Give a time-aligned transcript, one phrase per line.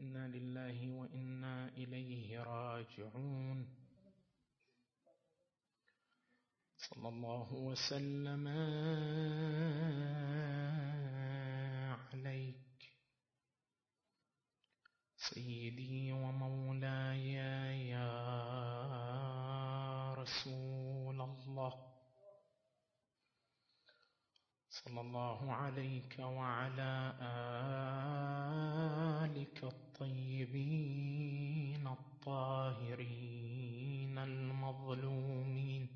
[0.00, 3.76] إنا لله وإنا إليه راجعون.
[6.76, 8.48] صلى الله وسلم
[12.12, 12.56] عليك.
[15.16, 17.32] سيدي ومولاي
[17.88, 18.14] يا
[20.14, 21.90] رسول الله.
[24.68, 27.14] صلى الله عليك وعلى
[29.24, 29.89] آلك الطيبين.
[32.30, 35.88] الطاهرين المظلومين.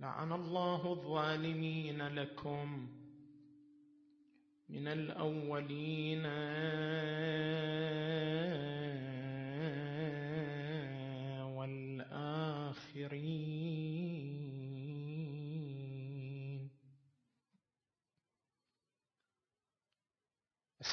[0.00, 2.88] لعن الله الظالمين لكم
[4.68, 6.26] من الأولين.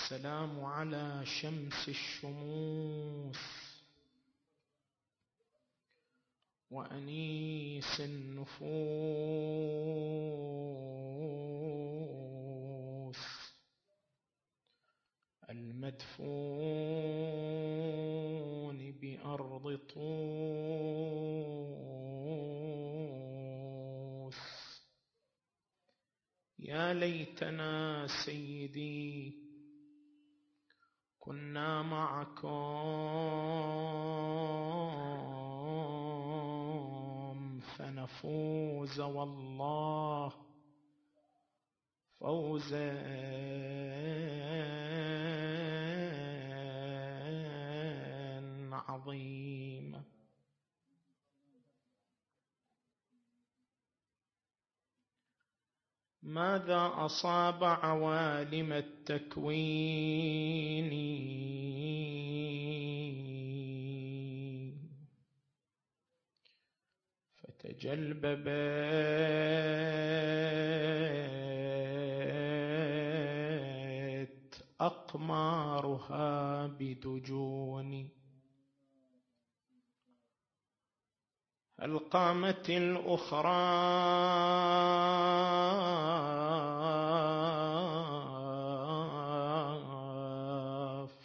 [0.05, 3.37] السلام على شمس الشموس
[6.71, 8.65] وأنيس النفوس
[15.49, 16.11] المدفون
[18.91, 20.35] بأرض طوس.
[26.59, 29.44] يا ليتنا سيدي
[31.25, 32.49] كنا معكم
[37.59, 40.31] فنفوز والله
[42.19, 42.91] فوزا
[48.71, 49.84] عظيما
[56.25, 59.65] ماذا أصاب عوالم التكوين؟
[67.37, 68.45] فتجلببت
[74.81, 78.09] أقمارها بدجون.
[81.85, 83.65] هل قامت الأخرى.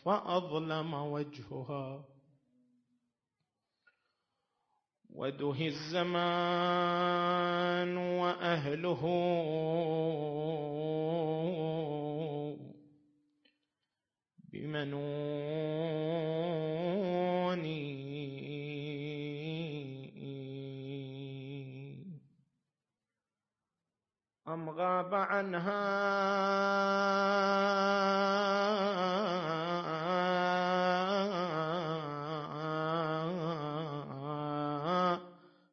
[0.04, 2.04] فأظلم وجهها.
[5.10, 5.96] ودهي الزمان
[7.96, 9.02] وأهله.
[14.52, 15.69] بمنون
[24.80, 25.80] غاب عنها.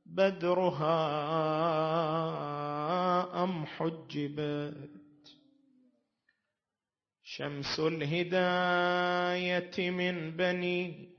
[0.06, 1.04] بدرها
[3.44, 4.90] أم حجبت.
[7.24, 11.10] شمس الهداية من بني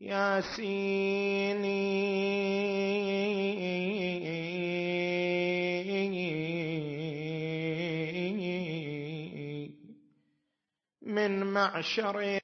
[0.00, 1.92] ياسيني
[11.52, 12.38] معشر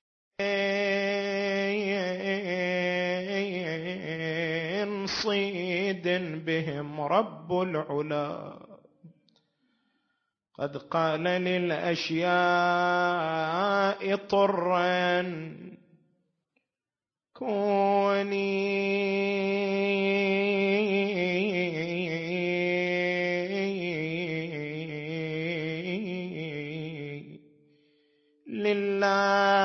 [5.06, 6.08] صيد
[6.44, 8.58] بهم رب العلا.
[10.58, 12.26] قد قال للأشياء
[14.16, 15.22] طرا.
[17.34, 18.88] كوني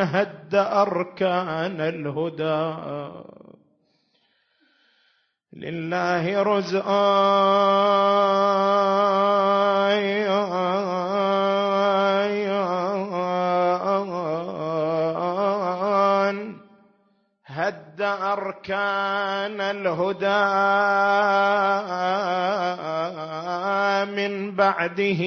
[0.00, 2.74] هد أركان الهدى.
[5.52, 8.00] لله رزقايا
[18.00, 20.44] هد أركان الهدى
[24.16, 25.22] من بعده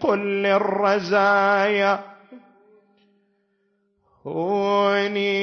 [0.00, 2.04] قل للرزايا.
[4.26, 5.40] هوني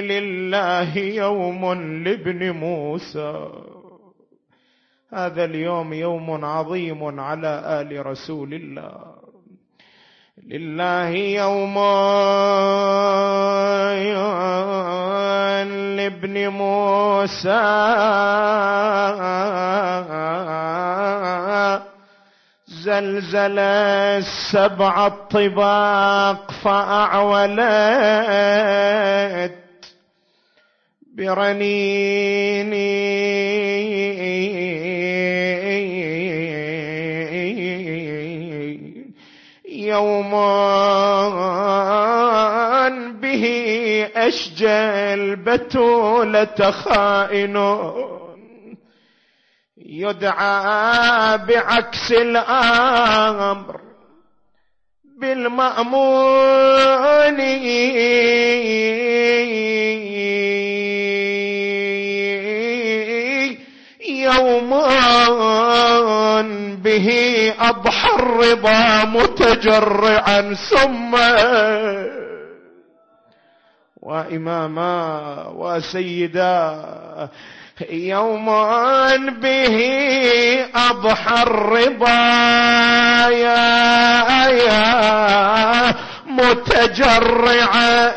[0.00, 1.72] لله يوم
[2.04, 3.48] لابن موسى.
[5.12, 9.09] هذا اليوم يوم عظيم على آل رسول الله.
[10.48, 11.78] لله يوم
[16.00, 17.60] ابن موسى.
[22.68, 27.60] زلزل السبع الطباق فأعولت
[31.16, 32.80] برنيني
[40.00, 40.48] يوما
[43.22, 43.44] به
[44.16, 44.68] أشجى
[45.14, 47.56] البتولة خائن
[49.76, 53.80] يدعى بعكس الأمر
[55.20, 57.40] بالمأمون.
[64.38, 64.82] يوما
[66.84, 67.08] به
[67.60, 71.16] أضحى الرضا متجرعا ثم
[74.02, 76.84] وإماما وسيدا
[77.90, 79.78] يوما به
[80.74, 82.20] أضحى الرضا
[83.28, 85.94] يا, يا
[86.26, 88.12] متجرعا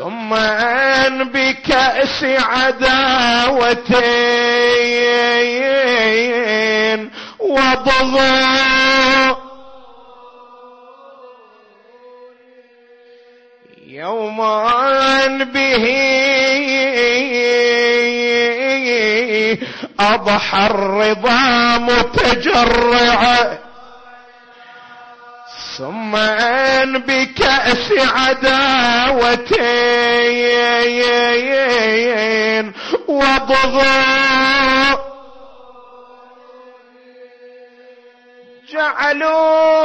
[0.00, 2.80] ثم أن بكأس عداوتين.
[7.38, 9.40] وضغط
[13.86, 15.86] يوما به
[20.00, 23.59] أضحى الرضا متجرعا.
[25.78, 27.92] ثم أن بكأس
[31.40, 32.72] عداوتين
[33.08, 35.00] وضغط
[38.72, 39.84] جعلوا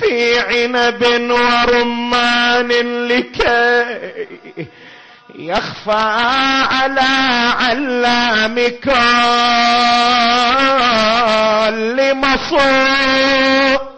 [0.00, 2.68] في عنب ورمان
[3.08, 3.83] لكي
[5.48, 6.04] يخفى
[6.72, 7.10] على
[7.60, 8.88] علامك
[11.70, 13.88] لمصور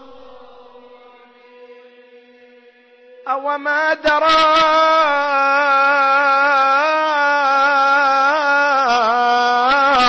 [3.29, 4.47] أو ما درى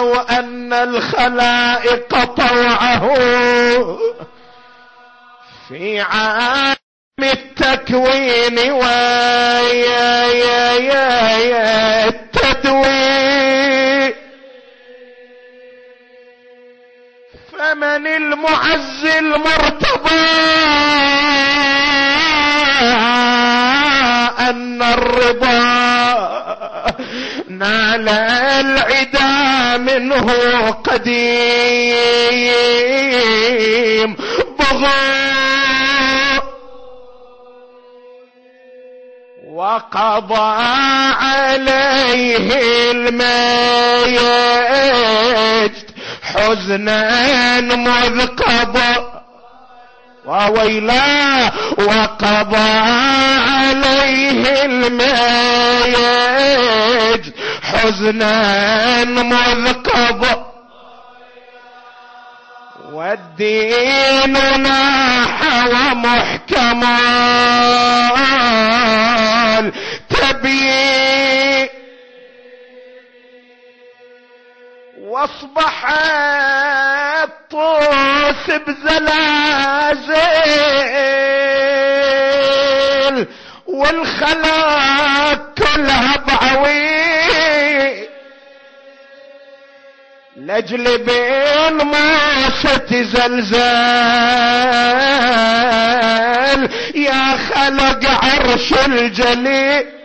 [0.01, 3.15] وأن الخلائق طوعه
[5.67, 6.76] في عام
[7.61, 14.13] التكوين ويا يا يا يا التدوين
[17.51, 20.27] فمن المعز المرتضى
[24.39, 25.57] أن الرضا
[27.49, 28.09] نال
[28.59, 30.27] العدا منه
[30.71, 31.97] قديم
[34.59, 35.26] بغى
[39.57, 40.55] وقضى
[41.21, 42.49] عليه
[42.91, 44.17] الميت.
[46.23, 48.95] حزنا مذ قضى.
[50.25, 52.69] وويلا وقضى
[53.49, 55.25] عليه الميت.
[57.63, 60.35] حزنا مذ قضى.
[62.93, 64.33] والدين
[64.63, 66.83] ناح ومحكم
[75.27, 75.85] واصبح
[77.23, 78.45] الطوس
[82.27, 83.27] بزلازل
[83.67, 86.97] والخلاق كلها بعوي
[90.35, 93.67] لاجل بين ما ستزلزل
[96.95, 99.96] يا خلق عرش الجليل.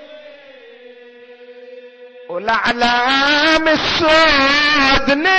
[2.42, 5.30] والاعلام السود نيش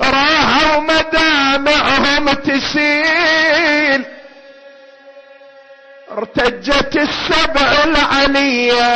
[0.00, 4.04] راحوا مدامعهم تسيل.
[6.18, 8.90] ارتجت السبع العلية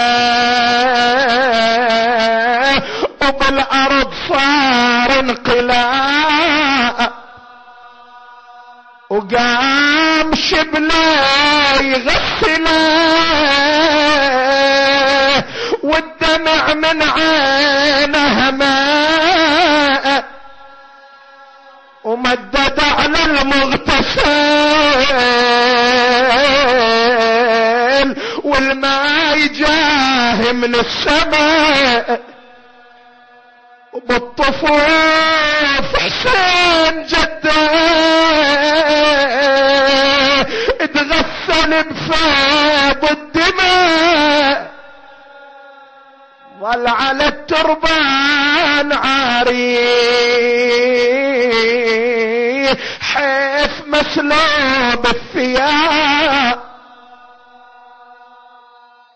[3.23, 7.11] وبالأرض صار انقلاع
[9.11, 13.14] وقام شبله يغسله
[15.94, 20.24] والدمع من عينه ماء
[22.04, 24.24] ومدد على المغتسل
[28.44, 32.20] والماء جاه من السماء
[33.92, 37.64] وبالطفوف حسين جدة
[40.80, 44.63] اتغسل بفاض الدماء.
[46.64, 49.76] ظل على التربان عاري.
[53.00, 56.59] حيث مسلوب الثياب.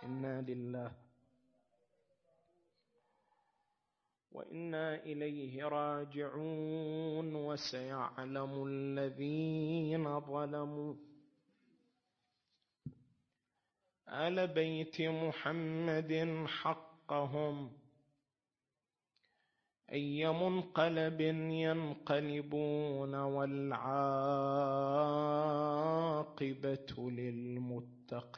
[0.05, 0.93] إنا لله
[4.33, 7.35] وإنا إليه راجعون.
[7.35, 10.95] وسيعلم الذين ظلموا
[14.09, 16.12] آل بيت محمد
[17.09, 17.71] حقهم
[19.93, 23.91] أي منقلب ينقلبون والعاقبة
[27.11, 28.29] للمتقين.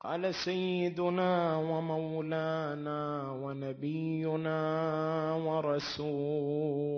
[0.00, 4.58] قال سيدنا ومولانا ونبينا
[5.46, 6.90] ورسولنا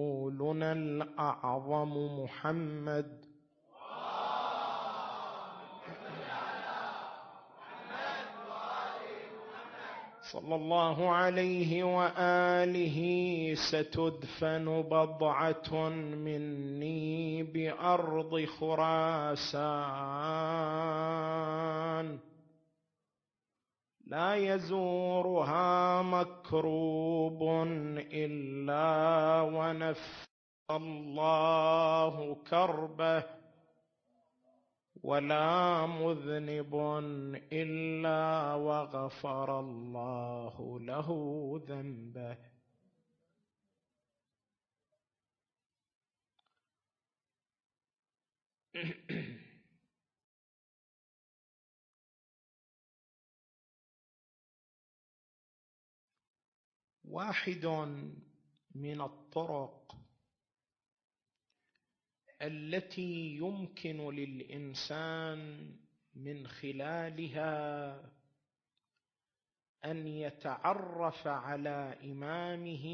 [0.73, 3.28] الأعظم محمد
[10.33, 12.99] صلى الله عليه وآله
[13.55, 19.49] ستدفن بضعة مني بأرض خراسان.
[24.07, 27.43] لا يزورها مكروب
[28.13, 30.27] إلا ونفى
[30.71, 33.38] الله كربه
[35.03, 36.75] ولا مذنب
[37.53, 41.09] إلا وغفر الله له
[41.69, 42.37] ذنبه.
[57.05, 57.67] واحد
[58.75, 59.78] من الطرق
[62.43, 65.71] التي يمكن للإنسان
[66.15, 67.95] من خلالها
[69.85, 72.87] أن يتعرف على إمامه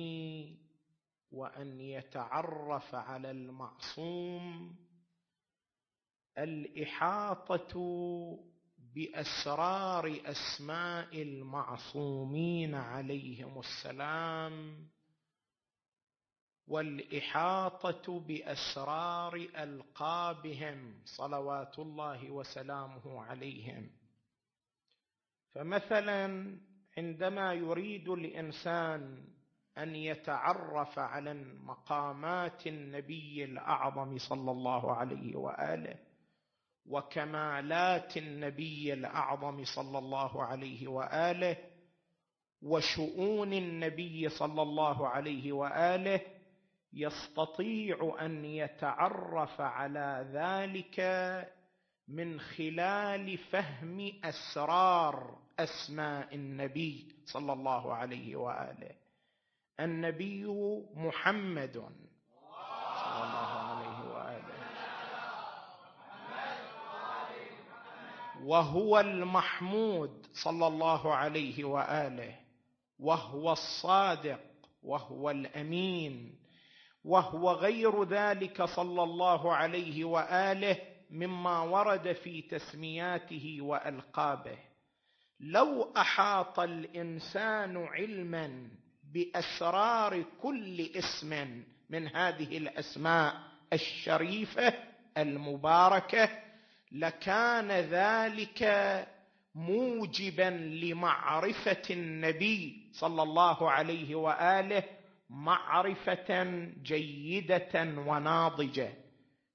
[1.30, 4.76] وأن يتعرف على المعصوم.
[6.38, 7.74] الإحاطة
[8.94, 14.88] بأسرار أسماء المعصومين عليهم السلام
[16.68, 23.90] والإحاطة بأسرار ألقابهم صلوات الله وسلامه عليهم.
[25.54, 26.56] فمثلا
[26.98, 29.24] عندما يريد الإنسان
[29.78, 35.96] أن يتعرف على مقامات النبي الأعظم صلى الله عليه وآله
[36.86, 41.56] وكمالات النبي الأعظم صلى الله عليه وآله
[42.62, 46.20] وشؤون النبي صلى الله عليه وآله
[46.94, 51.00] يستطيع أن يتعرف على ذلك
[52.08, 58.90] من خلال فهم أسرار أسماء النبي صلى الله عليه وآله.
[59.80, 60.44] النبي
[60.94, 61.74] محمد
[62.94, 64.54] صلى الله عليه وآله.
[68.44, 72.38] وهو المحمود صلى الله عليه وآله.
[72.98, 74.40] وهو الصادق.
[74.82, 76.43] وهو الأمين.
[77.04, 80.76] وهو غير ذلك صلى الله عليه وآله
[81.10, 84.58] مما ورد في تسمياته وألقابه.
[85.40, 88.68] لو أحاط الإنسان علما
[89.14, 93.34] بأسرار كل اسم من هذه الأسماء
[93.72, 94.74] الشريفة
[95.18, 96.28] المباركة
[96.92, 98.62] لكان ذلك
[99.54, 100.50] موجبا
[100.82, 104.82] لمعرفة النبي صلى الله عليه وآله
[105.30, 106.44] معرفة
[106.82, 109.04] جيدة وناضجة.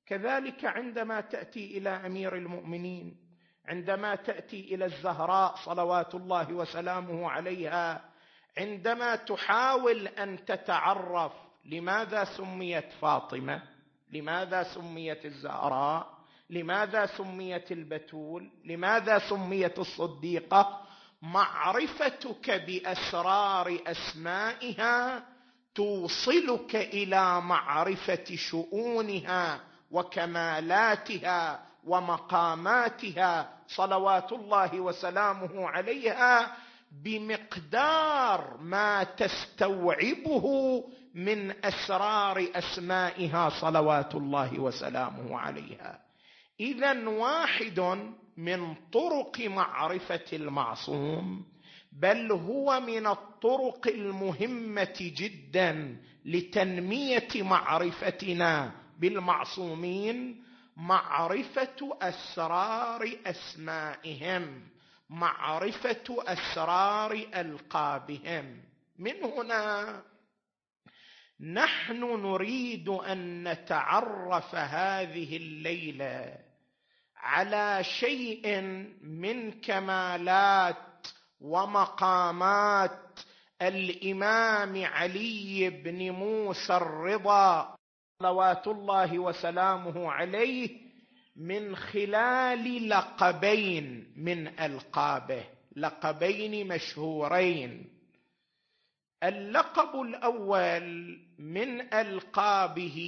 [0.09, 3.17] كذلك عندما تأتي إلى أمير المؤمنين
[3.65, 8.09] عندما تأتي إلى الزهراء صلوات الله وسلامه عليها
[8.57, 11.31] عندما تحاول أن تتعرف
[11.65, 13.61] لماذا سميت فاطمة
[14.11, 20.81] لماذا سميت الزهراء لماذا سميت البتول لماذا سميت الصديقة
[21.21, 25.25] معرفتك بأسرار أسمائها
[25.79, 29.59] توصلك إلى معرفة شؤونها
[29.91, 36.55] وكمالاتها ومقاماتها صلوات الله وسلامه عليها
[37.03, 40.45] بمقدار ما تستوعبه
[41.15, 45.99] من أسرار أسمائها صلوات الله وسلامه عليها.
[46.59, 47.79] اذا واحد
[48.37, 51.45] من طرق معرفة المعصوم
[51.91, 60.43] بل هو من الطرق المهمة جدا لتنمية معرفتنا بالمعصومين
[60.77, 64.67] معرفة أسرار أسمائهم
[65.09, 68.61] معرفة أسرار ألقابهم.
[68.99, 70.01] من هنا
[71.39, 76.37] نحن نريد أن نتعرف هذه الليلة
[77.15, 78.61] على شيء
[79.01, 80.88] من كمالات
[81.41, 83.19] ومقامات
[83.61, 87.75] الإمام علي بن موسى الرضا
[88.19, 90.69] صلوات الله وسلامه عليه
[91.35, 95.43] من خلال لقبين من ألقابه
[95.75, 97.89] لقبين مشهورين.
[99.23, 102.99] اللقب الأول من ألقابه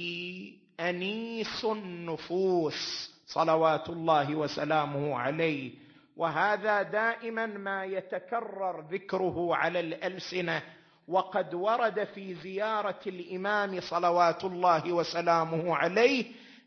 [0.80, 5.81] أنيس النفوس صلوات الله وسلامه عليه.
[6.22, 10.62] وهذا دائما ما يتكرر ذكره على الألسنة
[11.08, 16.24] وقد ورد في زيارة الإمام صلوات الله وسلامه عليه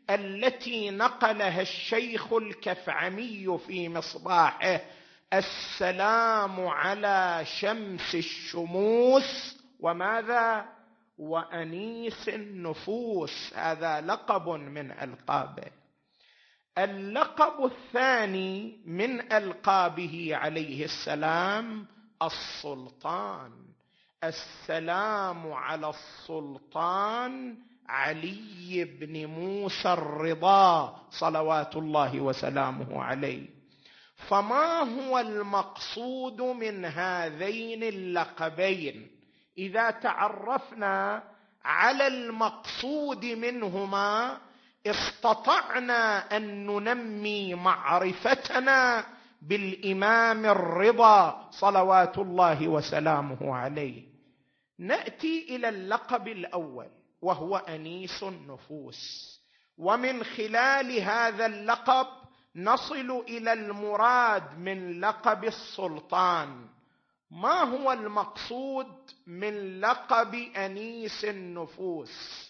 [0.10, 4.82] التي نقلها الشيخ الكفعمي في مصباحه
[5.34, 9.58] السلام على شمس الشموس.
[9.80, 10.66] وماذا؟
[11.18, 13.54] وأنيس النفوس.
[13.56, 15.85] هذا لقب من ألقابه.
[16.78, 21.86] اللقب الثاني من ألقابه عليه السلام
[22.22, 23.52] السلطان.
[24.24, 27.58] السلام على السلطان
[27.90, 33.48] علي بن موسى الرضا صلوات الله وسلامه عليه.
[34.28, 39.08] فما هو المقصود من هذين اللقبين؟
[39.58, 41.24] إذا تعرفنا
[41.66, 44.38] على المقصود منهما
[44.86, 49.06] استطعنا أن ننمي معرفتنا
[49.42, 54.04] بالإمام الرضا صلوات الله وسلامه عليه.
[54.80, 56.88] نأتي إلى اللقب الأول
[57.22, 59.36] وهو أنيس النفوس.
[59.78, 62.08] ومن خلال هذا اللقب
[62.56, 66.68] نصل إلى المراد من لقب السلطان.
[67.32, 68.88] ما هو المقصود
[69.28, 72.45] من لقب أنيس النفوس؟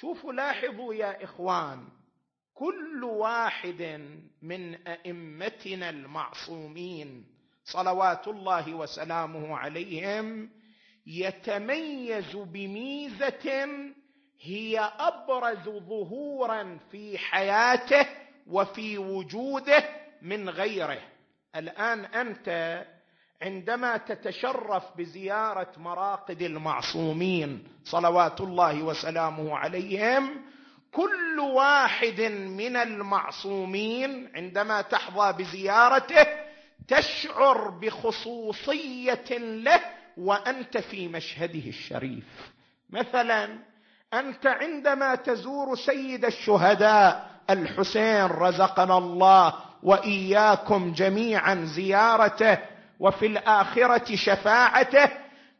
[0.00, 1.88] شوفوا لاحظوا يا إخوان
[2.54, 4.00] كل واحد
[4.42, 7.26] من أئمتنا المعصومين
[7.64, 10.50] صلوات الله وسلامه عليهم
[11.06, 13.68] يتميز بميزة
[14.40, 18.06] هي أبرز ظهورا في حياته
[18.46, 19.84] وفي وجوده
[20.22, 21.02] من غيره.
[21.56, 22.46] الآن أنت
[23.42, 30.30] عندما تتشرف بزيارة مراقد المعصومين صلوات الله وسلامه عليهم
[30.92, 36.26] كل واحد من المعصومين عندما تحظى بزيارته
[36.88, 39.80] تشعر بخصوصية له
[40.16, 42.24] وأنت في مشهده الشريف.
[42.90, 43.58] مثلا
[44.14, 52.58] أنت عندما تزور سيد الشهداء الحسين رزقنا الله وإياكم جميعا زيارته
[53.00, 55.10] وفي الآخرة شفاعته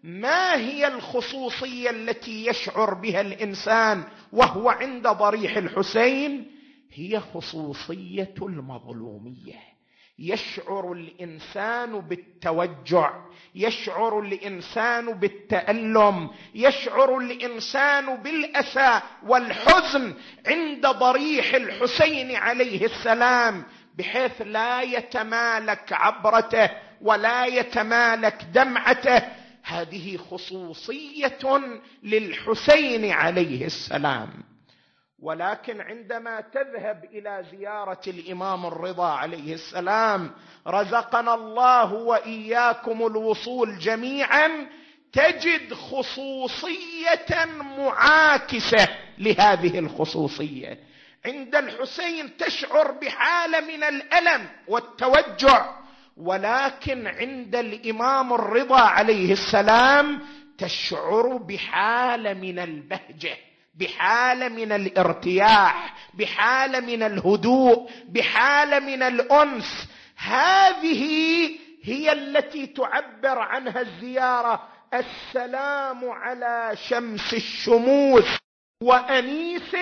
[0.02, 6.50] ما هي الخصوصية التي يشعر بها الإنسان وهو عند ضريح الحسين؟
[6.92, 9.70] هي خصوصية المظلومية.
[10.18, 13.12] يشعر الإنسان بالتوجع
[13.54, 20.14] يشعر الإنسان بالتألم يشعر الإنسان بالأسى والحزن
[20.46, 23.64] عند ضريح الحسين عليه السلام
[23.98, 26.70] بحيث لا يتمالك عبرته
[27.00, 29.22] ولا يتمالك دمعته.
[29.62, 31.38] هذه خصوصية
[32.02, 34.28] للحسين عليه السلام.
[35.22, 40.30] ولكن عندما تذهب إلى زيارة الإمام الرضا عليه السلام
[40.66, 44.66] رزقنا الله وإياكم الوصول جميعا
[45.12, 47.44] تجد خصوصية
[47.78, 50.78] معاكسة لهذه الخصوصية.
[51.26, 55.79] عند الحسين تشعر بحالة من الألم والتوجع.
[56.16, 60.20] ولكن عند الإمام الرضا عليه السلام
[60.58, 63.36] تشعر بحالة من البهجة
[63.74, 69.88] بحالة من الارتياح بحالة من الهدوء بحالة من الأنس.
[70.16, 71.04] هذه
[71.82, 74.68] هي التي تعبر عنها الزيارة.
[74.94, 78.38] السلام على شمس الشموس
[78.82, 79.76] وأنيس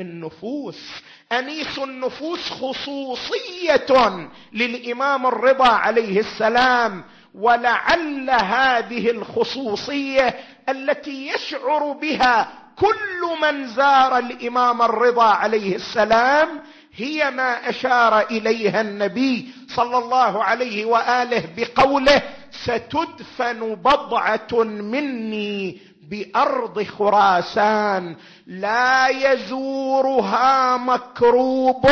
[0.00, 1.02] النفوس.
[1.32, 4.18] أنيس النفوس خصوصية
[4.52, 10.34] للإمام الرضا عليه السلام ولعل هذه الخصوصية
[10.68, 16.48] التي يشعر بها كل من زار الإمام الرضا عليه السلام
[16.96, 25.78] هي ما أشار إليها النبي صلى الله عليه وآله بقوله ستدفن بضعة مني
[26.10, 28.16] بأرض خراسان
[28.46, 31.86] لا يزورها مكروب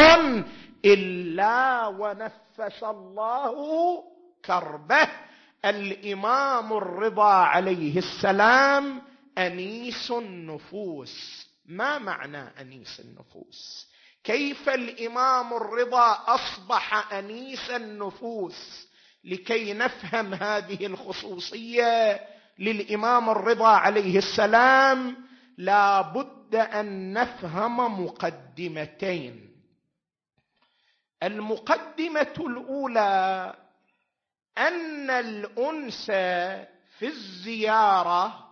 [0.84, 3.54] إلا ونفس الله
[4.44, 5.08] كربه.
[5.64, 9.02] الإمام الرضا عليه السلام
[9.38, 11.46] أنيس النفوس.
[11.66, 13.86] ما معنى أنيس النفوس؟
[14.24, 18.86] كيف الإمام الرضا أصبح أنيس النفوس
[19.24, 22.20] لكي نفهم هذه الخصوصية؟
[22.58, 25.16] للإمام الرضا عليه السلام
[25.58, 29.50] لا بد أن نفهم مقدمتين.
[31.22, 33.54] المقدمة الأولى
[34.58, 36.06] أن الأنس
[36.98, 38.46] في الزيارة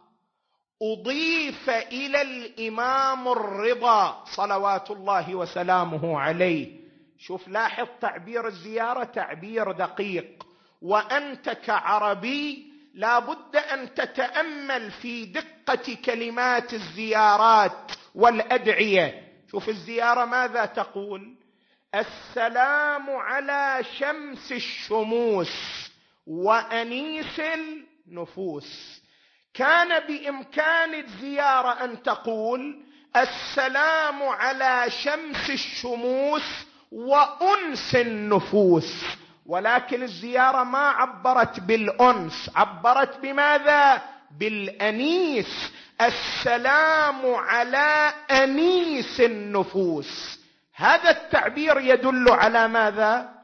[0.82, 6.80] أضيف إلى الإمام الرضا صلوات الله وسلامه عليه.
[7.18, 10.46] شوف لاحظ تعبير الزيارة تعبير دقيق.
[10.82, 19.32] وأنت كعربي لا بد أن تتأمل في دقة كلمات الزيارات والأدعية.
[19.50, 21.34] شوف الزيارة ماذا تقول؟
[21.94, 25.50] السلام على شمس الشموس
[26.26, 29.00] وأنيس النفوس.
[29.54, 32.82] كان بإمكان الزيارة أن تقول
[33.16, 39.04] السلام على شمس الشموس وأنس النفوس.
[39.46, 44.02] ولكن الزيارة ما عبرت بالأنس عبرت بماذا؟
[44.38, 45.72] بالأنيس.
[46.00, 50.40] السلام على أنيس النفوس.
[50.74, 53.34] هذا التعبير يدل على ماذا؟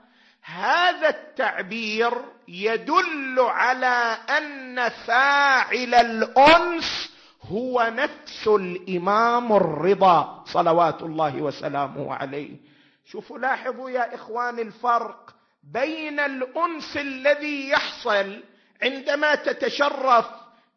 [0.42, 2.12] هذا التعبير
[2.48, 7.10] يدل على أن فاعل الأنس
[7.42, 12.56] هو نفس الإمام الرضا صلوات الله وسلامه عليه.
[13.04, 15.34] شوفوا لاحظوا يا إخوان الفرق.
[15.62, 18.42] بين الأنس الذي يحصل
[18.82, 20.26] عندما تتشرف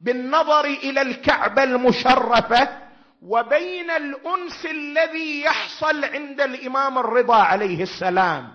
[0.01, 2.83] بالنظر إلى الكعبة المشرفة
[3.21, 8.53] وبين الأنس الذي يحصل عند الإمام الرضا عليه السلام.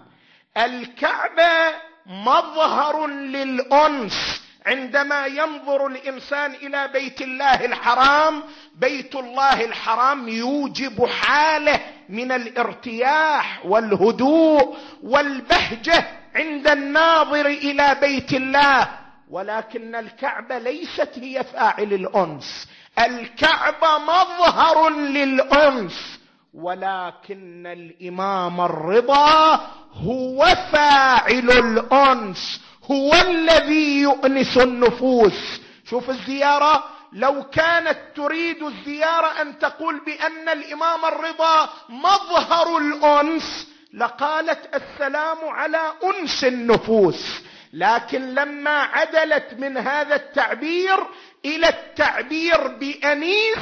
[0.56, 8.42] الكعبة مظهر للأنس عندما ينظر الإنسان إلى بيت الله الحرام.
[8.74, 18.88] بيت الله الحرام يوجب حاله من الارتياح والهدوء والبهجة عند الناظر إلى بيت الله.
[19.30, 22.68] ولكن الكعبة ليست هي فاعل الأنس.
[22.98, 26.18] الكعبة مظهر للأنس.
[26.54, 29.54] ولكن الإمام الرضا
[29.92, 32.60] هو فاعل الأنس.
[32.90, 35.60] هو الذي يؤنس النفوس.
[35.84, 36.84] شوف الزيارة.
[37.12, 46.44] لو كانت تريد الزيارة أن تقول بأن الإمام الرضا مظهر الأنس لقالت السلام على أنس
[46.44, 50.96] النفوس لكن لما عدلت من هذا التعبير
[51.44, 53.58] إلى التعبير بأنيس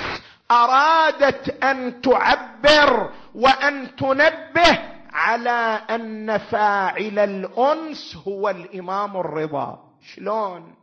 [0.51, 4.79] أرادت أن تعبر وأن تنبه
[5.13, 9.79] على أن فاعل الأنس هو الإمام الرضا.
[10.15, 10.75] شلون؟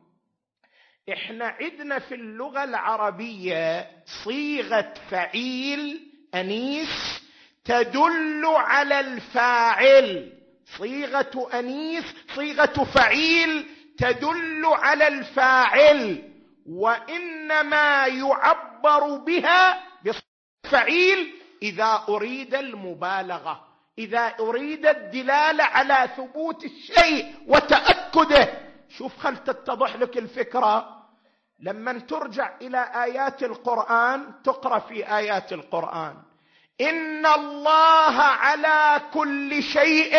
[1.13, 3.87] إحنا عندنا في اللغة العربية
[4.23, 5.99] صيغة فعيل
[6.35, 7.22] أنيس
[7.65, 10.33] تدل على الفاعل.
[10.77, 16.29] صيغة أنيس صيغة فعيل تدل على الفاعل.
[16.69, 23.67] وإنما يعبر بها بفعيل إذا أريد المبالغة.
[23.99, 28.53] إذا أريد الدلاله على ثبوت الشيء وتأكده.
[28.89, 31.03] شوف خل تتضح لك الفكرة؟
[31.59, 36.15] لما ترجع إلى آيات القرآن تقرأ في آيات القرآن.
[36.81, 40.17] ان الله على كل شيء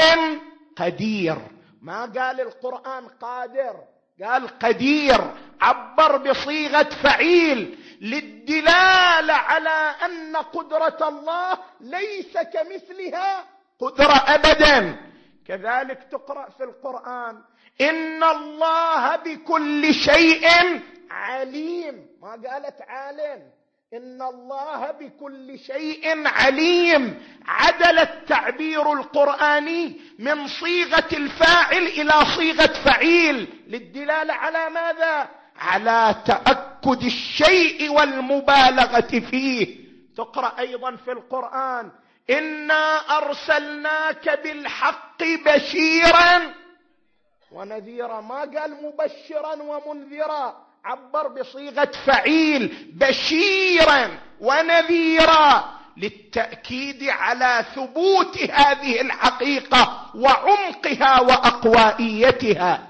[0.77, 1.37] قدير.
[1.83, 3.77] ما قال القرآن قادر؟
[4.23, 5.21] قال قدير.
[5.61, 7.79] عبر بصيغة فعيل.
[8.01, 13.45] للدلالة على أن قدرة الله ليس كمثلها.
[13.81, 14.97] قدرة ابدا.
[15.47, 17.43] كذلك تقرأ في القرآن.
[17.81, 20.49] ان الله بكل شيء
[21.11, 22.07] عليم.
[22.23, 23.64] ما قالت عالم.
[23.95, 27.23] إن الله بكل شيء عليم.
[27.47, 33.65] عدل التعبير القرآني من صيغة الفاعل إلى صيغة فعيل.
[33.67, 39.77] للدلالة على ماذا؟ على تأكد الشيء والمبالغة فيه.
[40.17, 41.91] تقرأ أيضا في القرآن.
[42.31, 46.55] إنا أرسلناك بالحق بشيرا.
[47.53, 48.21] ونذيرا.
[48.21, 50.64] ما قال مبشرا ومنذرا.
[50.85, 54.09] عبر بصيغة فعيل بشيرا
[54.41, 55.65] ونذيرا
[55.97, 62.89] للتأكيد على ثبوت هذه الحقيقة وعمقها وأقوائيتها.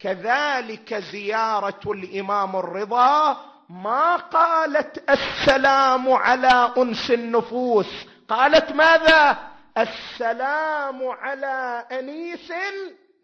[0.00, 3.36] كذلك زيارة الإمام الرضا
[3.68, 8.06] ما قالت السلام على أنس النفوس.
[8.28, 9.38] قالت ماذا؟
[9.78, 12.52] السلام على أنيس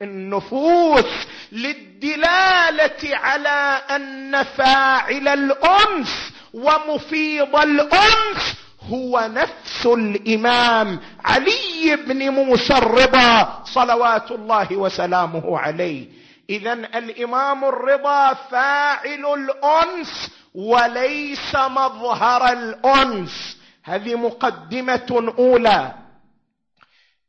[0.03, 8.55] النفوس للدلالة على أن فاعل الأنس ومفيض الأنس
[8.91, 16.07] هو نفس الإمام علي بن موسى الرضا صلوات الله وسلامه عليه.
[16.51, 23.57] اذا الإمام الرضا فاعل الأنس وليس مظهر الأنس.
[23.85, 26.02] هذه مقدمة أولى.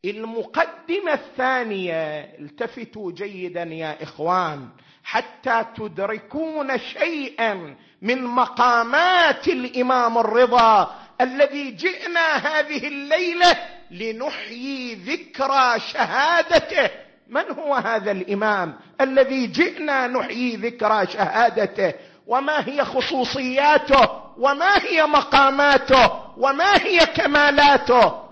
[0.06, 4.70] المقدمة الثانية التفتوا جيدا يا إخوان
[5.04, 13.58] حتى تدركون شيئا من مقامات الإمام الرضا الذي جئنا هذه الليلة
[13.92, 16.90] لنحيي ذكرى شهادته.
[17.30, 21.94] من هو هذا الإمام الذي جئنا نحيي ذكرى شهادته؟
[22.28, 28.23] وما هي خصوصياته؟ وما هي مقاماته؟ وما هي كمالاته؟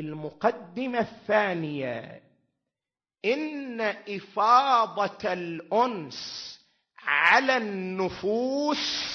[0.00, 2.22] المقدمة الثانية.
[3.24, 6.46] إن إفاضة الأنس
[7.04, 9.06] على النفوس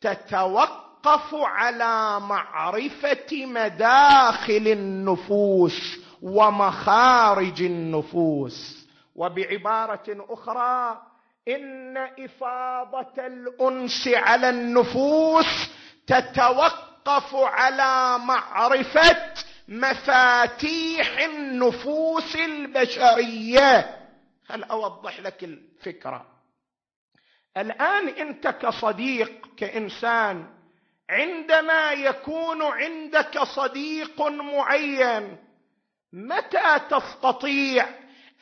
[0.00, 8.86] تتوقف على معرفة مداخل النفوس ومخارج النفوس.
[9.16, 11.02] وبعبارة أخرى
[11.48, 15.70] إن إفاضة الأنس على النفوس
[16.06, 19.16] تتوقف على معرفة
[19.70, 23.96] مفاتيح النفوس البشرية.
[24.50, 26.26] هل أوضح لك الفكرة.
[27.56, 30.46] الآن أنت كصديق كإنسان
[31.10, 35.36] عندما يكون عندك صديق معين
[36.12, 37.88] متى تستطيع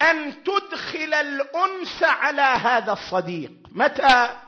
[0.03, 4.41] أن تدخل الأنس على هذا الصديق؟ متى؟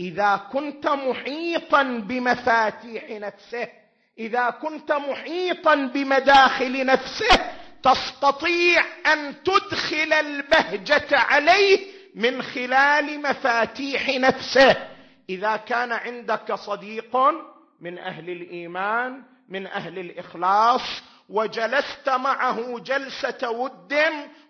[0.00, 3.79] إذا كنت محيطا بمفاتيح نفسه.
[4.20, 7.50] إذا كنت محيطا بمداخل نفسه
[7.82, 14.76] تستطيع أن تدخل البهجة عليه من خلال مفاتيح نفسه.
[15.30, 17.16] إذا كان عندك صديق
[17.80, 20.82] من أهل الإيمان من أهل الإخلاص
[21.28, 23.94] وجلست معه جلسة ود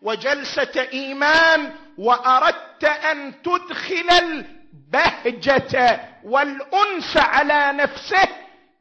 [0.02, 8.28] وجلسة إيمان وأردت أن تدخل البهجة والأنس على نفسه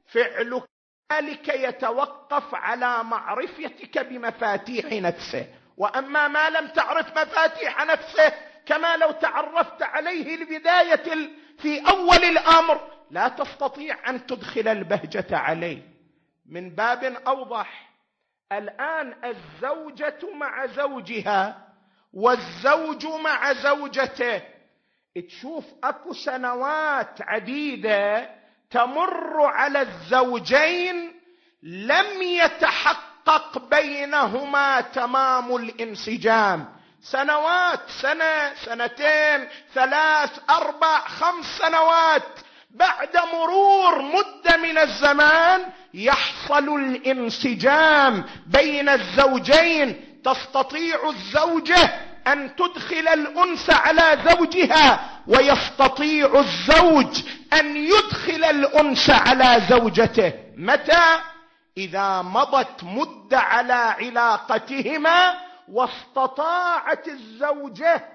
[0.08, 0.69] فعلك
[1.14, 5.48] ذلك يتوقف على معرفتك بمفاتيح نفسه.
[5.78, 8.34] وأما ما لم تعرف مفاتيح نفسه
[8.66, 15.82] كما لو تعرفت عليه البداية في أول الأمر لا تستطيع أن تدخل البهجة عليه.
[16.46, 17.90] من باب أوضح
[18.52, 21.68] الآن الزوجة مع زوجها
[22.14, 24.42] والزوج مع زوجته.
[25.28, 28.30] تشوف أكو سنوات عديدة
[28.72, 31.14] تمر على الزوجين
[31.64, 36.80] لم يتحقق بينهما تمام الانسجام.
[37.02, 48.90] سنوات سنة سنتين ثلاث أربع خمس سنوات بعد مرور مدة من الزمان يحصل الانسجام بين
[48.90, 50.06] الزوجين.
[50.24, 57.22] تستطيع الزوجة أن تدخل الانس على زوجها ويستطيع الزوج
[57.54, 60.34] أن يدخل الانس على زوجته.
[60.58, 61.20] متى؟
[61.78, 65.34] إذا مضت مدة على علاقتهما
[65.72, 68.06] واستطاعت الزوجة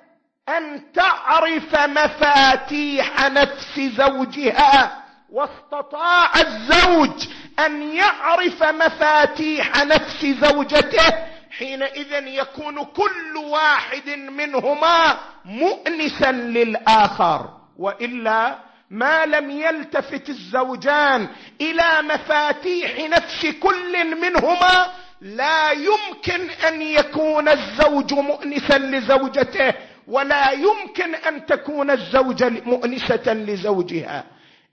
[0.48, 5.04] أن تعرف مفاتيح نفس زوجها.
[5.32, 7.26] واستطاع الزوج
[7.58, 11.33] أن يعرف مفاتيح نفس زوجته.
[11.58, 18.58] حينئذ يكون كل واحد منهما مؤنسا للآخر وإلا
[18.90, 21.28] ما لم يلتفت الزوجان
[21.60, 29.74] إلى مفاتيح نفس كل منهما لا يمكن أن يكون الزوج مؤنسا لزوجته
[30.08, 34.24] ولا يمكن أن تكون الزوجه مؤنسه لزوجها.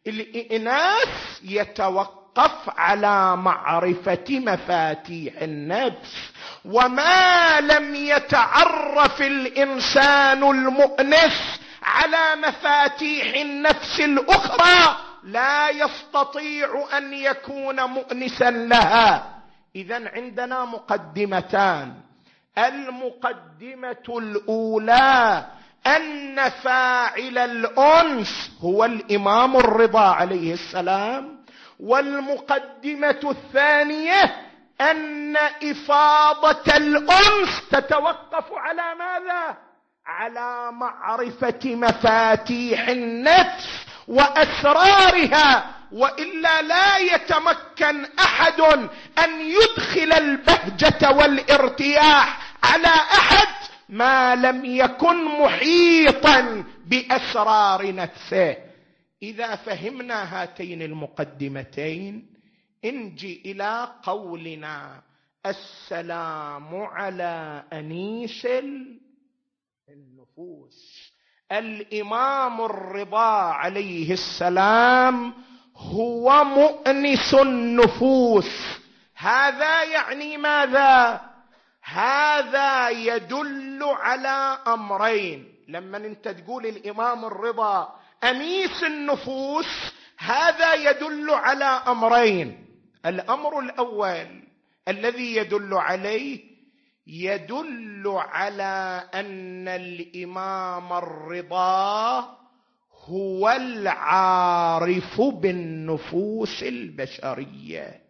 [0.08, 1.42] الإناث
[2.38, 6.32] يتوقف على معرفة مفاتيح النفس.
[6.66, 19.28] وما لم يتعرف الإنسان المؤنس على مفاتيح النفس الأخرى لا يستطيع أن يكون مؤنسا لها.
[19.76, 21.94] اذا عندنا مقدمتان.
[22.58, 25.46] المقدمة الأولى
[25.88, 31.41] أن فاعل الأنس هو الإمام الرضا عليه السلام.
[31.82, 34.36] والمقدمة الثانية
[34.82, 39.58] أن إفاضة الأنس تتوقف على ماذا؟
[40.06, 48.62] على معرفة مفاتيح النفس وأسرارها وإلا لا يتمكن أحد
[49.24, 53.48] أن يدخل البهجة والارتياح على أحد
[53.90, 58.56] ما لم يكن محيطا بأسرار نفسه.
[59.24, 62.34] إذا فهمنا هاتين المقدمتين
[62.86, 65.02] انجي إلى قولنا
[65.46, 68.48] السلام على أنيس
[69.90, 71.12] النفوس.
[71.52, 75.34] الإمام الرضا عليه السلام
[75.76, 78.80] هو مؤنس النفوس.
[79.16, 81.22] هذا يعني ماذا؟
[81.84, 85.56] هذا يدل على أمرين.
[85.68, 92.66] لما انت تقول الإمام الرضا انيس النفوس هذا يدل على أمرين.
[93.06, 94.44] الأمر الأول
[94.88, 96.52] الذي يدل عليه
[97.08, 102.20] يدل على أن الإمام الرضا
[103.06, 108.02] هو العارف بالنفوس البشرية.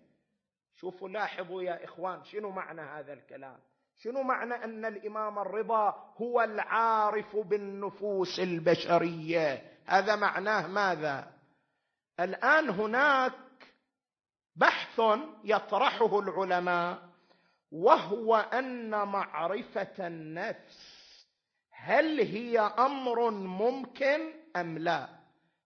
[0.80, 3.58] شوفوا لاحظوا يا إخوان شنو معنى هذا الكلام؟
[3.98, 11.32] شنو معنى أن الإمام الرضا هو العارف بالنفوس البشرية؟ هذا معناه ماذا؟
[12.20, 13.34] الآن هناك
[14.56, 15.02] بحث
[15.44, 17.10] يطرحه العلماء
[17.72, 21.02] وهو أن معرفة النفس
[21.72, 25.10] هل هي أمر ممكن أم لا؟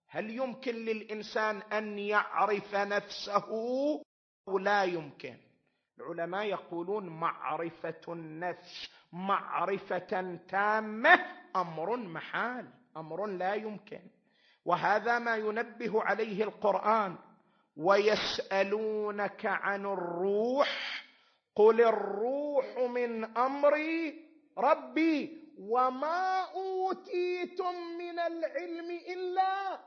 [0.08, 3.46] هل يمكن للإنسان أن يعرف نفسه
[4.48, 5.36] أو لا يمكن؟
[5.98, 11.26] العلماء يقولون معرفة النفس معرفة تامة
[11.56, 12.68] أمر محال.
[12.96, 14.00] أمر لا يمكن.
[14.64, 17.16] وهذا ما ينبه عليه القرآن
[17.76, 21.04] ويسألونك عن الروح
[21.56, 23.72] قل الروح من أمر
[24.58, 29.78] ربي وما أوتيتم من العلم إلا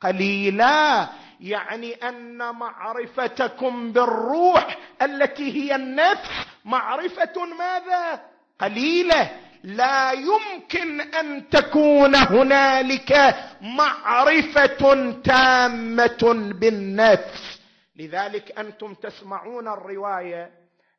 [0.00, 1.08] قليلا.
[1.40, 6.30] يعني أن معرفتكم بالروح التي هي النفس
[6.64, 8.22] معرفة ماذا؟
[8.60, 9.40] قليلة.
[9.64, 17.60] لا يمكن أن تكون هنالك معرفة تامة بالنفس.
[17.96, 20.50] لذلك أنتم تسمعون الرواية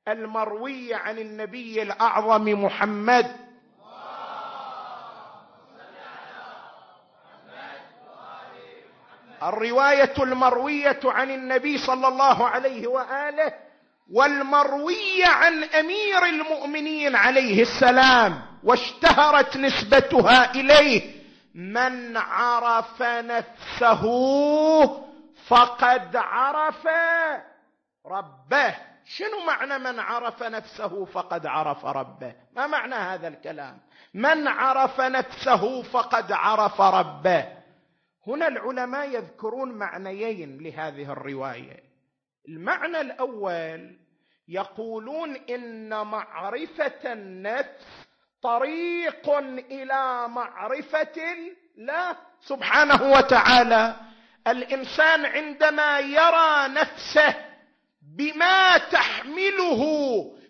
[0.08, 3.32] المروية عن النبي الأعظم محمد.
[9.44, 13.54] الرواية المروية عن النبي صلى الله عليه وآله
[14.14, 18.55] والمروية عن أمير المؤمنين عليه السلام.
[18.66, 21.16] واشتهرت نسبتها إليه.
[21.56, 24.04] من عرف نفسه
[25.48, 26.88] فقد عرف
[28.06, 28.76] ربه.
[29.06, 33.80] شنو معنى من عرف نفسه فقد عرف ربه؟ ما معنى هذا الكلام؟
[34.14, 37.46] من عرف نفسه فقد عرف ربه.
[38.28, 41.84] هنا العلماء يذكرون معنيين لهذه الرواية.
[42.48, 43.98] المعنى الأول
[44.48, 48.05] يقولون إن معرفة النفس
[48.46, 49.30] طريق
[49.72, 51.18] إلى معرفة
[51.78, 52.16] الله
[52.48, 53.96] سبحانه وتعالى.
[54.48, 57.36] الإنسان عندما يرى نفسه
[58.18, 59.82] بما تحمله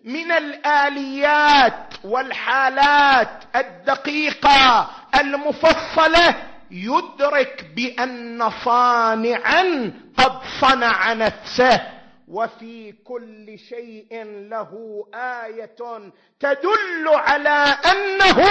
[0.05, 6.35] من الآليات والحالات الدقيقة المفصلة
[6.71, 11.81] يدرك بأن صانعا قد صنع نفسه.
[12.27, 15.75] وفي كل شيء له آية
[16.39, 18.41] تدل على أنه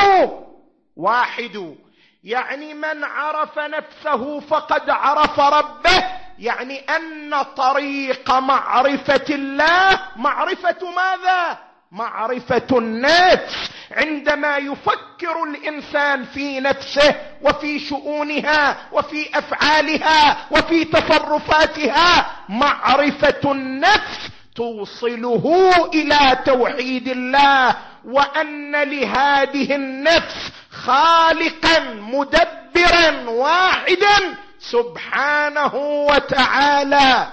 [0.97, 1.77] واحد.
[2.25, 6.05] يعني من عرف نفسه فقد عرف ربه.
[6.39, 11.59] يعني أن طريق معرفة الله معرفة ماذا؟
[11.95, 24.31] معرفة النفس عندما يفكر الإنسان في نفسه وفي شؤونها وفي أفعالها وفي تصرفاتها معرفة النفس
[24.55, 35.75] توصله إلى توحيد الله وأن لهذه النفس خالقا مدبرا واحدا سبحانه
[36.11, 37.29] وتعالى.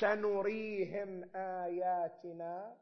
[0.00, 2.81] سنريهم آياتنا.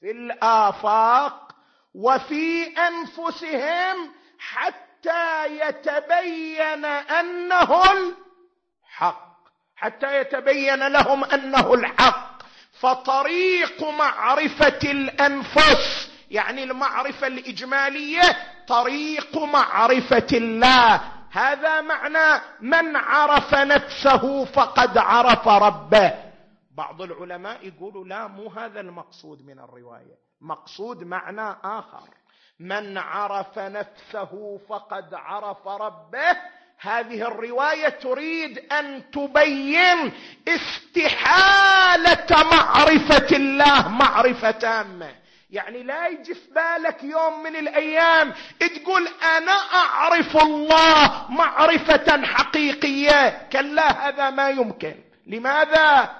[0.00, 1.54] في الآفاق
[1.94, 9.30] وفي أنفسهم حتى يتبين أنه الحق.
[9.76, 12.42] حتى يتبين لهم أنه الحق.
[12.80, 18.36] فطريق معرفة الأنفس يعني المعرفة الإجمالية
[18.68, 21.00] طريق معرفة الله.
[21.30, 26.29] هذا معنى من عرف نفسه فقد عرف ربه.
[26.70, 30.18] بعض العلماء يقولوا لا مو هذا المقصود من الرواية.
[30.40, 32.08] مقصود معنى آخر.
[32.60, 36.36] من عرف نفسه فقد عرف ربه.
[36.80, 40.12] هذه الرواية تريد أن تبين
[40.48, 45.14] استحالة معرفة الله معرفة تامة.
[45.50, 53.48] يعني لا يجي في بالك يوم من الأيام تقول أنا أعرف الله معرفة حقيقية.
[53.52, 54.94] كلا هذا ما يمكن.
[55.26, 56.19] لماذا؟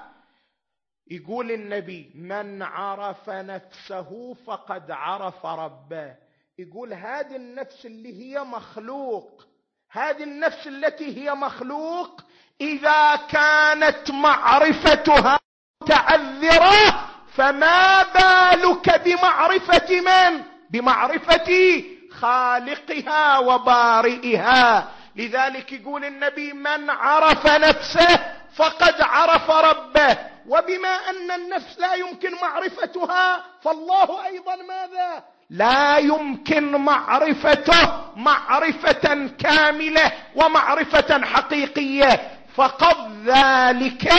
[1.11, 6.15] يقول النبي من عرف نفسه فقد عرف ربه.
[6.59, 9.47] يقول هذه النفس اللي هي مخلوق.
[9.91, 12.21] هذه النفس التي هي مخلوق
[12.61, 15.39] إذا كانت معرفتها
[15.83, 21.83] متعذرة فما بالك بمعرفة من؟ بمعرفة
[22.13, 24.89] خالقها وبارئها.
[25.17, 30.19] لذلك يقول النبي من عرف نفسه فقد عرف ربه.
[30.51, 41.25] وبما أن النفس لا يمكن معرفتها فالله أيضا ماذا؟ لا يمكن معرفته معرفة كاملة ومعرفة
[41.25, 42.21] حقيقية.
[42.55, 44.13] فقد ذلك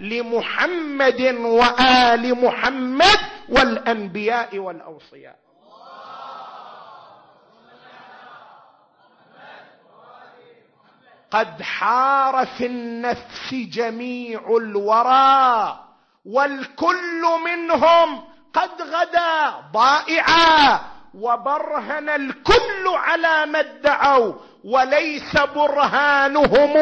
[0.00, 3.18] لمحمد وآل محمد
[3.48, 5.45] والأنبياء والأوصياء.
[11.36, 15.78] قد حار في النفس جميع الورى
[16.24, 18.24] والكل منهم
[18.54, 20.80] قد غدا ضائعا
[21.14, 24.32] وبرهن الكل على ما ادعوا
[24.64, 26.74] وليس برهانهم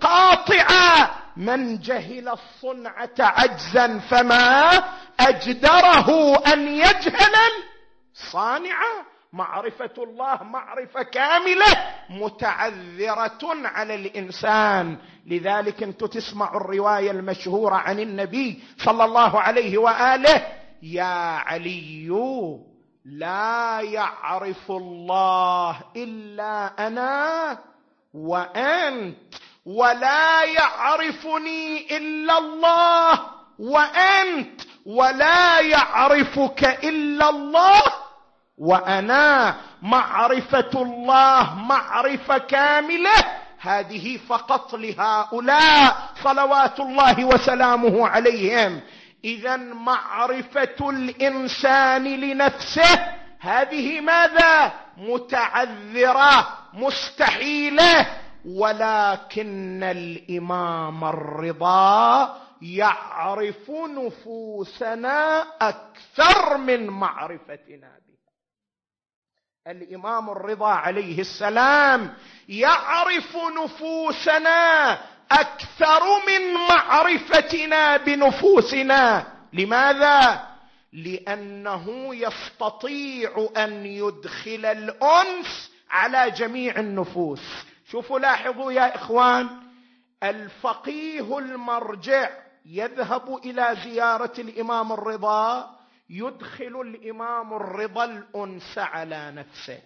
[0.00, 1.10] قاطعا.
[1.38, 4.70] من جهل الصنعة عجزا فما
[5.20, 7.34] أجدره أن يجهل
[8.14, 11.66] الصانعه معرفة الله معرفة كاملة
[12.10, 14.96] متعذرة على الإنسان.
[15.26, 20.46] لذلك أنتم تسمعوا الرواية المشهورة عن النبي صلى الله عليه وآله
[20.82, 22.08] يا علي
[23.04, 27.58] لا يعرف الله إلا أنا
[28.14, 29.16] وأنت
[29.66, 33.20] ولا يعرفني إلا الله
[33.58, 37.82] وأنت ولا يعرفك إلا الله
[38.58, 43.38] وأنا معرفة الله معرفة كاملة.
[43.60, 48.80] هذه فقط لهؤلاء صلوات الله وسلامه عليهم.
[49.24, 53.08] اذا معرفة الإنسان لنفسه
[53.40, 58.06] هذه ماذا؟ متعذرة مستحيلة.
[58.46, 67.97] ولكن الإمام الرضا يعرف نفوسنا أكثر من معرفتنا.
[69.68, 72.14] الإمام الرضا عليه السلام
[72.48, 74.92] يعرف نفوسنا
[75.32, 79.26] أكثر من معرفتنا بنفوسنا.
[79.52, 80.46] لماذا؟
[80.92, 87.42] لأنه يستطيع أن يدخل الأنس على جميع النفوس.
[87.90, 89.48] شوفوا لاحظوا يا إخوان
[90.22, 92.30] الفقيه المرجع
[92.66, 95.77] يذهب إلى زيارة الإمام الرضا
[96.10, 99.78] يدخل الإمام الرضا الانس على نفسه.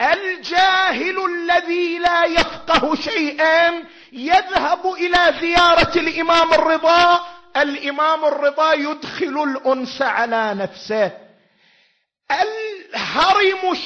[0.00, 7.26] الجاهل الذي لا يفقه شيئا يذهب إلى زيارة الإمام الرضا.
[7.56, 11.12] الإمام الرضا يدخل الانس على نفسه.
[12.30, 13.76] الهرم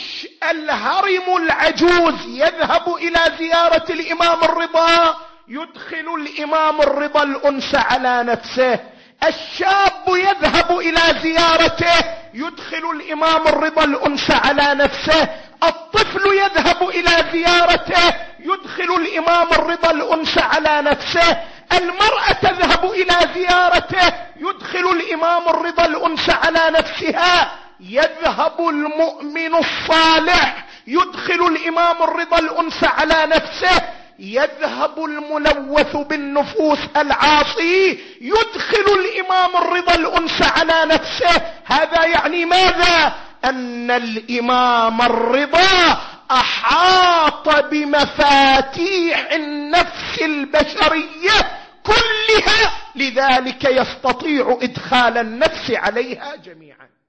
[0.50, 5.16] الهرم العجوز يذهب إلى زيارة الإمام الرضا.
[5.48, 8.80] يدخل الإمام الرضا الانس على نفسه.
[9.28, 15.28] الشاب يذهب إلى زيارته يدخل الإمام الرضا الانس على نفسه
[15.62, 21.36] الطفل يذهب إلى زيارته يدخل الإمام الرضا الانس على نفسه
[21.72, 32.03] المرأة تذهب إلى زيارته يدخل الإمام الرضا الانس على نفسها يذهب المؤمن الصالح يدخل الإمام
[32.03, 33.82] الرضا الانس على نفسه
[34.20, 41.42] يذهب الملوث بالنفوس العاصي يدخل الإمام الرضا الأنس على نفسه.
[41.64, 43.14] هذا يعني ماذا؟
[43.44, 46.00] أن الإمام الرضا
[46.30, 56.99] أحاط بمفاتيح النفس البشرية كلها لذلك يستطيع إدخال النفس عليها جميعا.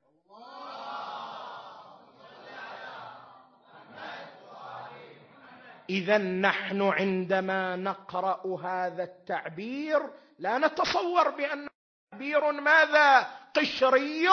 [5.92, 10.00] إذا نحن عندما نقرأ هذا التعبير
[10.40, 11.68] لا نتصور بأن
[12.12, 14.30] تعبير ماذا؟ قشري.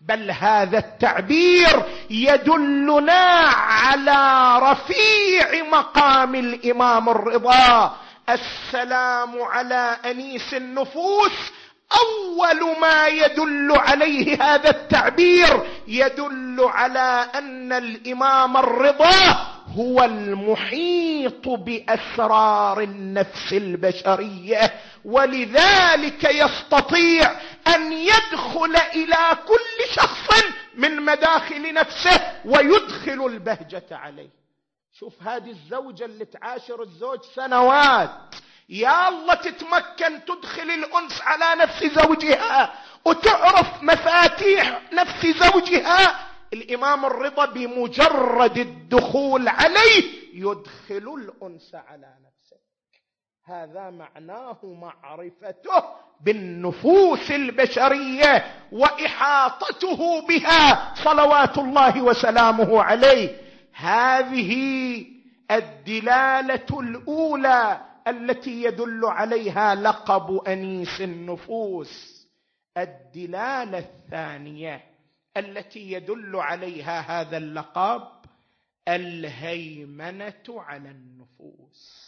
[0.00, 3.22] بل هذا التعبير يدلنا
[3.54, 7.96] على رفيع مقام الإمام الرضا.
[8.28, 11.52] السلام على أنيس النفوس.
[11.92, 23.52] أول ما يدل عليه هذا التعبير يدل على أن الإمام الرضا هو المحيط بأسرار النفس
[23.52, 27.30] البشرية ولذلك يستطيع
[27.74, 30.44] أن يدخل إلى كل شخص
[30.74, 34.30] من مداخل نفسه ويدخل البهجة عليه.
[34.98, 38.10] شوف هذه الزوجة اللي تعاشر الزوج سنوات.
[38.68, 46.23] يا الله تتمكن تدخل الأنس على نفس زوجها وتعرف مفاتيح نفس زوجها
[46.54, 52.56] الإمام الرضا بمجرد الدخول عليه يدخل الأنس على نفسه.
[53.44, 55.84] هذا معناه معرفته
[56.20, 63.40] بالنفوس البشرية وإحاطته بها صلوات الله وسلامه عليه.
[63.74, 64.52] هذه
[65.50, 72.26] الدلالة الأولى التي يدل عليها لقب أنيس النفوس.
[72.76, 74.93] الدلالة الثانية
[75.36, 78.08] التي يدل عليها هذا اللقب
[78.88, 82.04] الهيمنة على النفوس.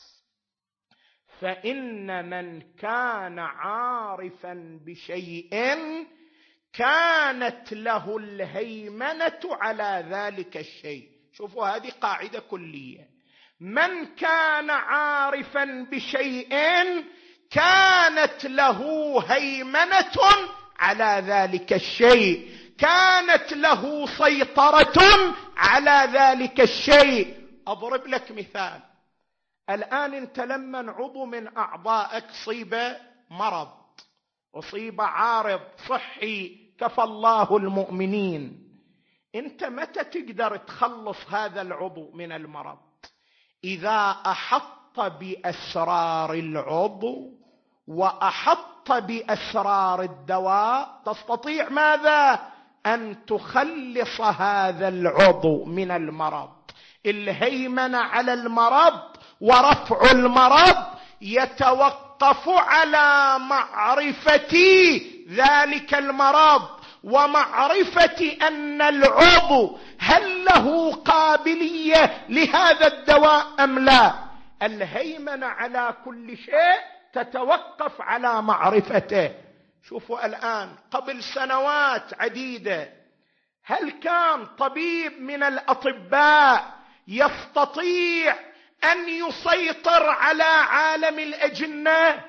[1.41, 5.55] فإن من كان عارفا بشيء
[6.73, 11.09] كانت له الهيمنة على ذلك الشيء.
[11.33, 13.09] شوفوا هذه قاعدة كلية.
[13.61, 16.49] من كان عارفا بشيء
[17.51, 20.17] كانت له هيمنة
[20.79, 22.57] على ذلك الشيء.
[22.79, 24.99] كانت له سيطرة
[25.57, 27.47] على ذلك الشيء.
[27.67, 28.81] أضرب لك مثال.
[29.71, 32.97] الآن أنت لما عضو من أعضائك صيب
[33.31, 33.69] مرض
[34.55, 38.67] اصيب عارض صحي كفى الله المؤمنين.
[39.35, 42.79] أنت متى تقدر تخلص هذا العضو من المرض؟
[43.65, 47.33] إذا أحط بأسرار العضو
[47.87, 52.56] وأحط بأسرار الدواء تستطيع ماذا؟
[52.87, 56.49] أن تخلص هذا العضو من المرض.
[57.07, 59.01] الهيمنه على المرض
[59.41, 60.77] ورفع المرض
[61.21, 64.57] يتوقف على معرفة
[65.31, 66.63] ذلك المرض
[67.05, 74.15] ومعرفة أن العضو هل له قابلية لهذا الدواء أم لا.
[74.63, 76.79] الهيمنه على كل شيء
[77.13, 79.31] تتوقف على معرفته.
[79.89, 82.93] شوفوا الآن قبل سنوات عديدة
[83.65, 86.77] هل كان طبيب من الأطباء
[87.09, 88.37] يستطيع
[88.85, 92.25] أن يسيطر على عالم الأجنة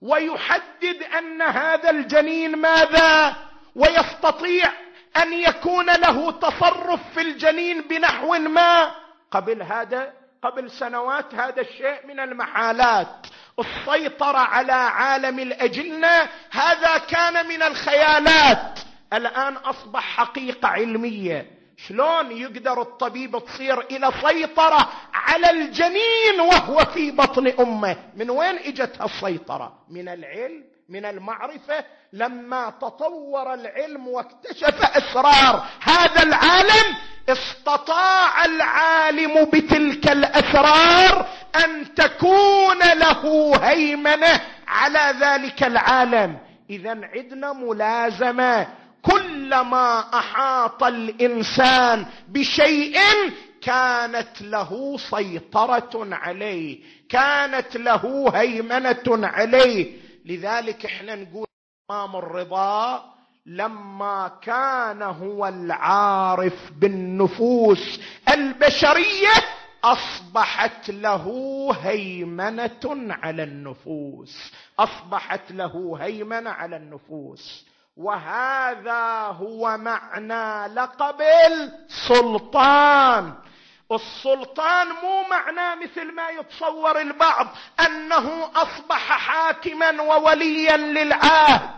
[0.00, 3.36] ويحدد أن هذا الجنين ماذا
[3.74, 4.72] ويستطيع
[5.16, 8.94] أن يكون له تصرف في الجنين بنحو ما؟
[9.30, 10.12] قبل هذا
[10.42, 13.26] قبل سنوات هذا الشيء من المحالات.
[13.58, 18.78] السيطرة على عالم الأجنة هذا كان من الخيالات.
[19.12, 21.50] الآن أصبح حقيقة علمية.
[21.86, 29.00] شلون يقدر الطبيب تصير إلى سيطرة على الجنين وهو في بطن أمه؟ من وين اجت
[29.02, 36.96] السيطرة؟ من العلم؟ من المعرفة لما تطور العلم واكتشف اسرار هذا العالم
[37.28, 41.26] استطاع العالم بتلك الأسرار
[41.64, 46.38] أن تكون له هيمنة على ذلك العالم.
[46.70, 48.66] إذا عندنا ملازمة.
[49.02, 52.98] كلما أحاط الإنسان بشيء
[53.62, 56.78] كانت له سيطرة عليه
[57.08, 60.07] كانت له هيمنة عليه.
[60.28, 61.46] لذلك إحنا نقول
[61.90, 63.04] إمام الرضا
[63.46, 69.32] لما كان هو العارف بالنفوس البشرية
[69.84, 71.26] أصبحت له
[71.82, 74.52] هيمنة على النفوس.
[74.78, 77.66] أصبحت له هيمنة على النفوس.
[77.96, 81.16] وهذا هو معنى لقب
[81.50, 83.34] السلطان.
[83.92, 87.46] السلطان مو معناه مثل ما يتصور البعض
[87.86, 91.70] أنه أصبح حاكما ووليا للعهد.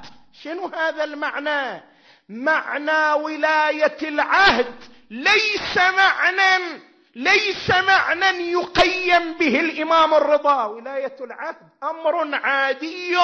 [0.42, 1.82] شنو هذا المعنى؟
[2.28, 4.74] معنى ولاية العهد.
[5.11, 6.80] ليس معنى
[7.14, 10.64] ليس معنى يقيم به الإمام الرضا.
[10.64, 13.16] ولاية العهد أمر عادي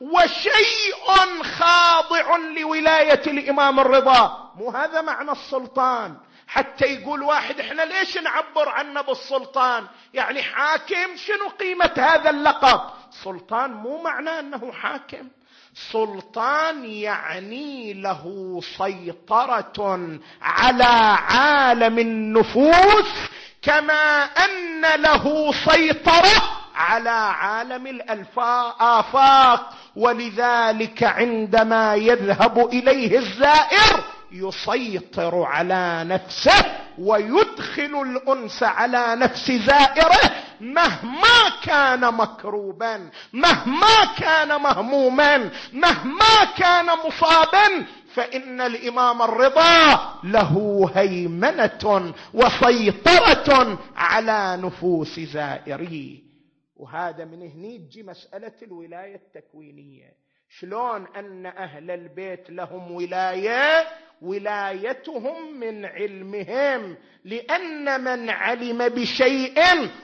[0.00, 4.52] وشيء خاضع لولاية الإمام الرضا.
[4.56, 6.16] مو هذا معنى السلطان.
[6.52, 12.80] حتى يقول واحد إحنا ليش نعبر عنه بالسلطان؟ يعني حاكم شنو قيمة هذا اللقب؟
[13.24, 15.28] سلطان مو معناه أنه حاكم.
[15.92, 20.84] سلطان يعني له سيطرة على
[21.28, 23.12] عالم النفوس
[23.62, 26.42] كما أن له سيطرة
[26.74, 39.16] على عالم الافاق ولذلك عندما يذهب إليه الزائر يسيطر على نفسه ويدخل يدخل الأنس على
[39.16, 40.30] نفس زائره
[40.60, 53.78] مهما كان مكروبا مهما كان مهموما مهما كان مصابا فإن الإمام الرضا له هيمنة وسيطرة
[53.96, 56.18] على نفوس زائريه
[56.76, 60.21] وهذا من هني تجي مسألة الولاية التكوينية.
[60.60, 63.86] شلون أن أهل البيت لهم ولاية؟
[64.22, 69.60] ولايتهم من علمهم لأن من علم بشيء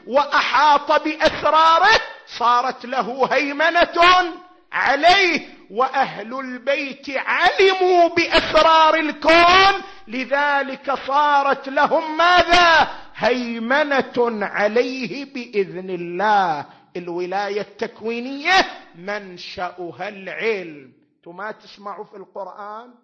[0.06, 4.32] وأحاط بأسراره صارت له هيمنة
[4.72, 5.40] عليه.
[5.70, 16.77] وأهل البيت علموا بأسرار الكون لذلك صارت لهم ماذا؟ هيمنة عليه بإذن الله.
[16.98, 18.52] الولاية التكوينية
[18.94, 20.98] منشاها العلم.
[21.26, 22.94] ما تسمعوا في القرآن؟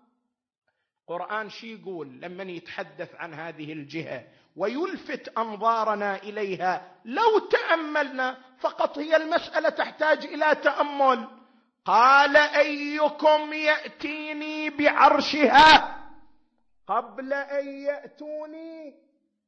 [1.01, 4.25] القرآن شي يقول لما يتحدث عن هذه الجهة؟
[4.57, 6.93] ويلفت أنظارنا إليها.
[7.05, 11.29] لو تأملنا فقط هي المسألة تحتاج إلى تأمل.
[11.85, 15.97] قال أيكم يأتيني بعرشها؟
[16.87, 18.95] قبل أن يأتوني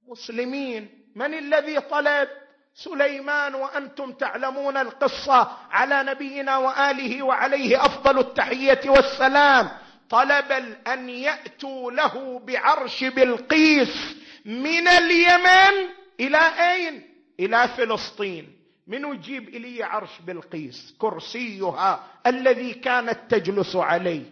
[0.09, 1.13] مسلمين.
[1.15, 2.29] من الذي طلب؟
[2.77, 9.69] سليمان وأنتم تعلمون القصة على نبينا وآله وعليه أفضل التحية والسلام.
[10.11, 10.53] طلب
[10.87, 15.89] ان يأتوا له بعرش بلقيس من اليمن.
[16.21, 17.03] إلى أين؟
[17.41, 18.57] إلى فلسطين.
[18.87, 24.23] من يجيب إلي عرش بلقيس؟ كرسيها الذي كانت تجلس عليه.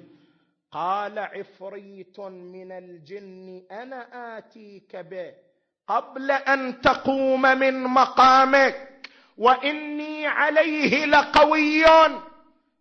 [0.72, 5.43] قال عفريت من الجن أنا آتيك به.
[5.88, 8.88] قبل أن تقوم من مقامك.
[9.38, 11.84] وإني عليه لقوي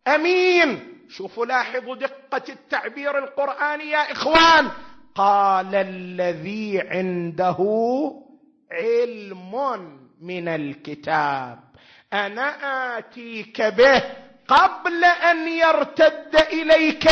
[0.08, 0.98] أمين.
[1.10, 4.70] شوفوا لاحظوا دقة التعبير القراني يا إخوان.
[5.16, 7.58] قال الذي عنده
[8.72, 9.54] علم
[10.22, 11.60] من الكتاب.
[12.14, 14.04] أنا آتيك به
[14.48, 17.10] قبل أن يرتد إليك.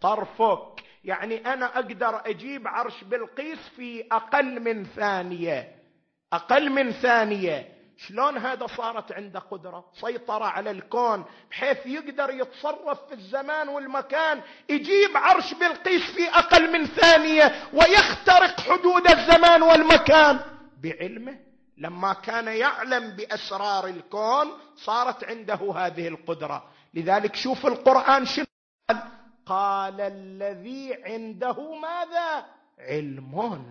[0.00, 0.67] طرفك.
[1.08, 5.74] يعني أنا أقدر أجيب عرش بلقيس في أقل من ثانية.
[6.32, 7.68] أقل من ثانية.
[7.96, 15.16] شلون هذا صارت عنده قدرة؟ سيطرة على الكون بحيث يقدر يتصرف في الزمان والمكان يجيب
[15.16, 20.40] عرش بلقيس في أقل من ثانية ويخترق حدود الزمان والمكان.
[20.82, 21.38] بعلمه
[21.78, 24.46] لما كان يعلم بأسرار الكون
[24.76, 26.64] صارت عنده هذه القدرة.
[26.94, 28.47] لذلك شوف القرآن شنو
[29.48, 32.44] قال الذي عنده ماذا؟
[32.78, 33.64] علم.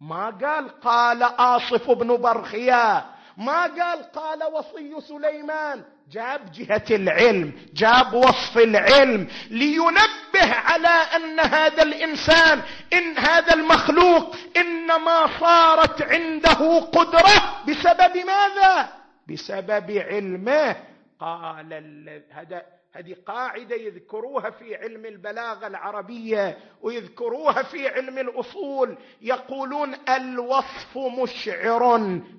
[0.00, 3.04] ما قال؟ قال آصف بن برخيا.
[3.36, 5.84] ما قال؟ قال وصي سليمان.
[6.10, 12.62] جاب جهة العلم جاب وصف العلم لينبه على أن هذا الإنسان
[12.92, 17.64] إن هذا المخلوق إنما صارت عنده قدرة.
[17.68, 18.88] بسبب ماذا؟
[19.28, 20.76] بسبب علمه.
[21.20, 21.72] قال
[22.30, 22.62] هذا
[22.94, 28.98] هذه قاعدة يذكروها في علم البلاغة العربية ويذكروها في علم الأصول.
[29.22, 31.96] يقولون الوصف مشعر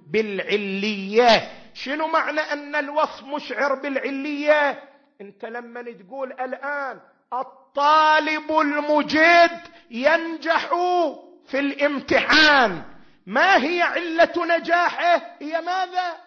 [0.07, 1.51] بالعلية.
[1.73, 4.83] شنو معنى أن الوصف مشعر بالعلية؟
[5.21, 6.99] أنت لما تقول الآن
[7.33, 10.69] الطالب المجد ينجح
[11.47, 12.83] في الامتحان
[13.25, 16.22] ما هي علة نجاحه؟ هي ماذا؟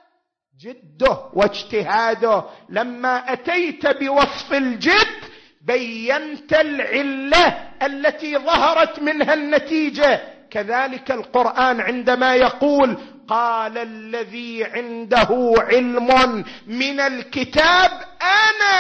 [0.61, 2.44] جده واجتهاده.
[2.68, 5.16] لما أتيت بوصف الجد
[5.61, 7.46] بينت العلة
[7.82, 10.20] التي ظهرت منها النتيجة.
[10.50, 12.96] كذلك القرآن عندما يقول
[13.28, 17.90] قال الذي عنده علم من الكتاب
[18.22, 18.74] أنا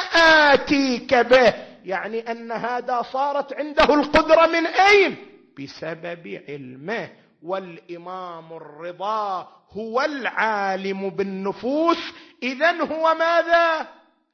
[0.52, 1.54] آتيك به.
[1.84, 5.16] يعني أن هذا صارت عنده القدرة من أين؟
[5.58, 7.08] بسبب علمه.
[7.42, 11.98] والإمام الرضا هو العالم بالنفوس
[12.42, 13.88] اذا هو ماذا؟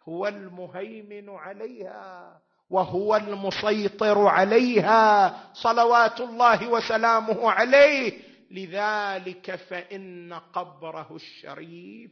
[0.08, 2.40] هو المهيمن عليها
[2.70, 8.32] وهو المسيطر عليها صلوات الله وسلامه عليه.
[8.50, 12.10] لذلك فإن قبره الشريف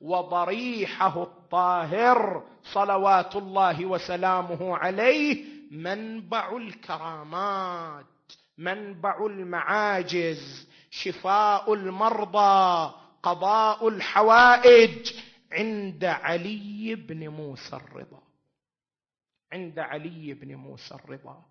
[0.00, 8.04] وضريحه الطاهر صلوات الله وسلامه عليه منبع الكرامات
[8.58, 15.12] منبع المعاجز شفاء المرضى قضاء الحوائج.
[15.52, 18.22] عند علي بن موسى الرضا.
[19.52, 21.44] عند علي بن موسى الرضا.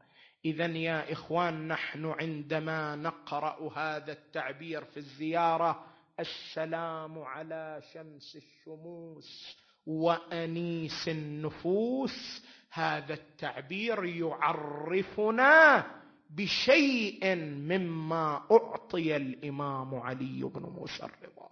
[0.45, 5.85] اذا يا إخوان نحن عندما نقرأ هذا التعبير في الزيارة
[6.19, 12.45] السلام على شمس الشموس وأنيس النفوس.
[12.71, 15.85] هذا التعبير يعرفنا
[16.29, 21.49] بشيء مما أعطي الإمام علي بن موسى الرضا.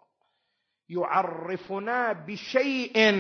[0.90, 3.12] يعرفنا بشيء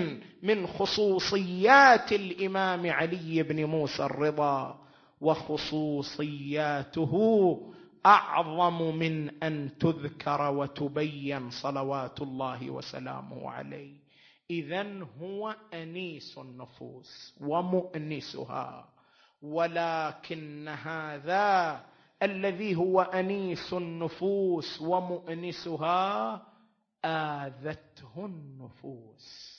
[0.44, 4.80] من خصوصيات الإمام علي بن موسى الرضا
[5.22, 7.14] وخصوصياته
[8.06, 13.94] أعظم من أن تذكر وتبين صلوات الله وسلامه عليه.
[14.50, 18.90] اذا هو أنيس النفوس ومؤنسها.
[19.42, 21.86] ولكن هذا
[22.24, 26.34] الذي هو أنيس النفوس ومؤنسها
[27.06, 29.58] آذته النفوس.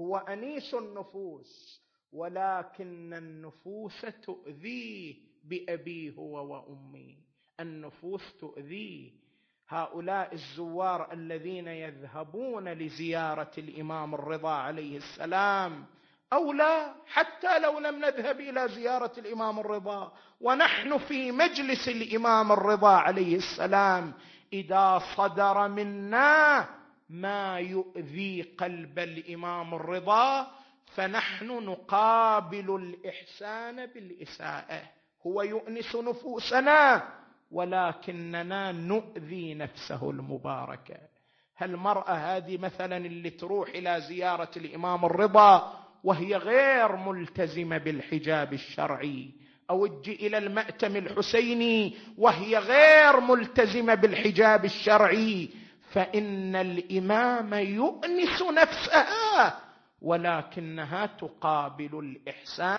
[0.00, 1.80] هو أنيس النفوس
[2.12, 5.14] ولكن النفوس تؤذيه
[5.44, 7.16] بأبيه هو وامي
[7.60, 9.10] النفوس تؤذيه.
[9.68, 15.86] هؤلاء الزوار الذين يذهبون لزيارة الإمام الرضا عليه السلام
[16.32, 22.92] أو لا حتى لو لم نذهب إلى زيارة الإمام الرضا ونحن في مجلس الإمام الرضا
[22.96, 24.12] عليه السلام
[24.52, 26.68] إذا صدر منا
[27.10, 30.50] ما يؤذي قلب الإمام الرضا
[30.94, 34.82] فنحن نقابل الإحسان بالإساءة.
[35.26, 37.08] هو يؤنس نفوسنا
[37.50, 40.96] ولكننا نؤذي نفسه المباركة.
[41.56, 49.30] هالمراه هذه مثلا اللي تروح إلى زيارة الإمام الرضا وهي غير ملتزمة بالحجاب الشرعي.
[49.70, 55.48] أو تجي إلى المأتم الحسيني وهي غير ملتزمة بالحجاب الشرعي.
[55.92, 59.60] فإن الإمام يؤنس نفسها
[60.02, 62.78] ولكنها تقابل الإحسان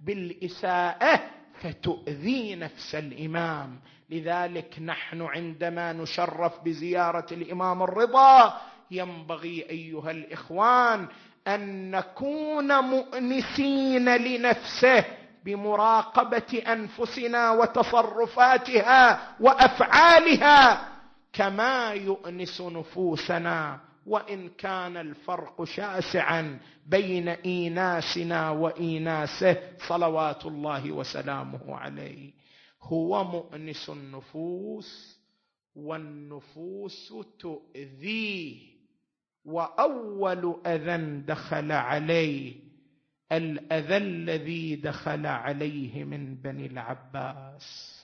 [0.00, 1.20] بالإساءة
[1.60, 3.80] فتؤذي نفس الإمام.
[4.10, 11.08] لذلك نحن عندما نشرف بزيارة الإمام الرضا ينبغي أيها الإخوان
[11.48, 15.04] أن نكون مؤنسين لنفسه
[15.44, 20.88] بمراقبة أنفسنا وتصرفاتها وأفعالها
[21.32, 29.56] كما يؤنس نفوسنا وإن كان الفرق شاسعا بين إيناسنا وإيناسه
[29.88, 32.32] صلوات الله وسلامه عليه.
[32.82, 35.18] هو مؤنس النفوس
[35.76, 38.69] والنفوس تؤذيه.
[39.44, 42.54] وأول أذى دخل عليه
[43.32, 47.96] الأذى الذي دخل عليه من بني العباس.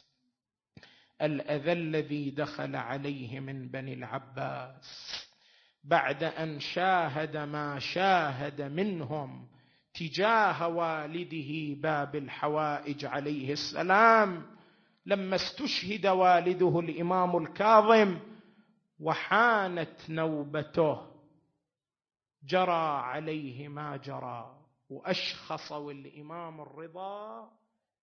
[1.23, 5.27] الأذى الذي دخل عليه من بني العباس.
[5.85, 9.49] بعد أن شاهد ما شاهد منهم
[9.95, 14.43] تجاه والده باب الحوائج عليه السلام
[15.07, 18.19] لما استشهد والده الإمام الكاظم
[19.01, 21.16] وحانت نوبته.
[22.47, 24.59] جرى عليه ما جرى
[24.91, 27.51] واشخصوا الإمام الرضا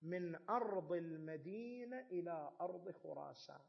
[0.02, 3.62] من أرض المدينة إلى أرض خراسان.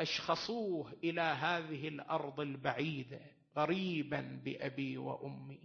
[0.00, 3.20] أشخصوه إلى هذه الأرض البعيدة
[3.56, 5.60] غريبا بأبي وأمي.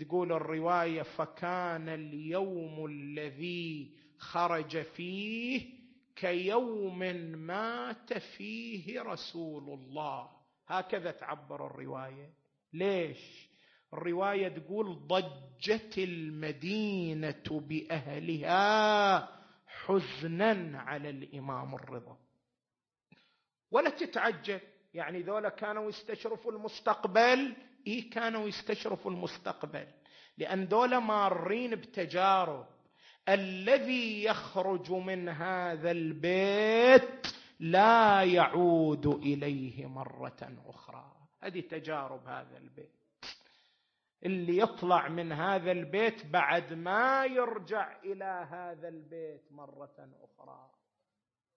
[0.00, 5.78] تقول الرواية فكان اليوم الذي خرج فيه
[6.16, 6.98] كيوم
[7.38, 10.30] مات فيه رسول الله.
[10.66, 12.37] هكذا تعبر الرواية.
[12.72, 13.48] ليش؟
[13.94, 19.28] الرواية تقول ضجت المدينة بأهلها
[19.66, 22.16] حزنا على الإمام الرضا.
[23.70, 24.60] ولا تتعجب
[24.94, 27.56] يعني ذولا كانوا يستشرفوا المستقبل
[27.86, 29.86] إيه كانوا يستشرفوا المستقبل.
[30.38, 32.66] لأن ذولا مارين بتجارب.
[33.28, 37.26] الذي يخرج من هذا البيت
[37.60, 41.17] لا يعود إليه مرة أخرى.
[41.42, 42.98] هذه تجارب هذا البيت.
[44.24, 50.70] اللي يطلع من هذا البيت بعد ما يرجع إلى هذا البيت مرة أخرى.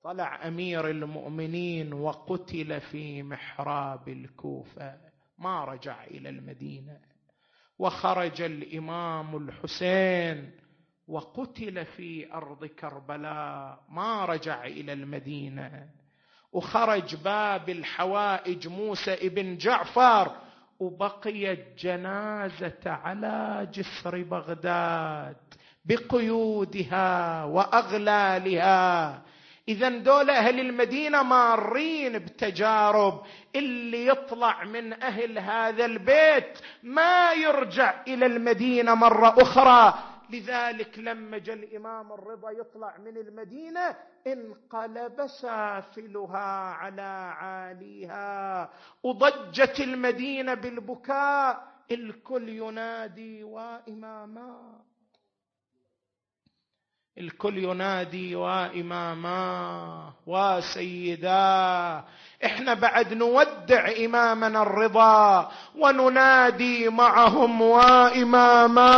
[0.03, 4.97] طلع أمير المؤمنين وقتل في محراب الكوفة
[5.38, 7.01] ما رجع إلى المدينة.
[7.79, 10.51] وخرج الإمام الحسين
[11.07, 16.00] وقتل في أرض كربلاء ما رجع إلى المدينة.
[16.53, 20.31] وخرج باب الحوائج موسى ابن جعفر
[20.79, 25.35] وبقيت جنازة على جسر بغداد
[25.85, 29.21] بقيودها وأغلالها.
[29.67, 33.21] اذا دول أهل المدينة مارين بتجارب
[33.55, 39.93] اللي يطلع من أهل هذا البيت ما يرجع إلى المدينة مرة أخرى.
[40.32, 43.95] لذلك لما جاء الإمام الرضا يطلع من المدينة
[44.27, 47.01] انقلب سافلها على
[47.38, 48.69] عاليها.
[49.03, 54.79] وضجت المدينة بالبكاء الكل ينادي وإماما.
[57.18, 62.03] الكل ينادي واماما وسيدا
[62.45, 68.91] إحنا بعد نودع إمامنا الرضا وننادي معهم واماما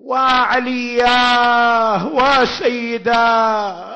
[0.00, 3.93] وعلياه وسيدا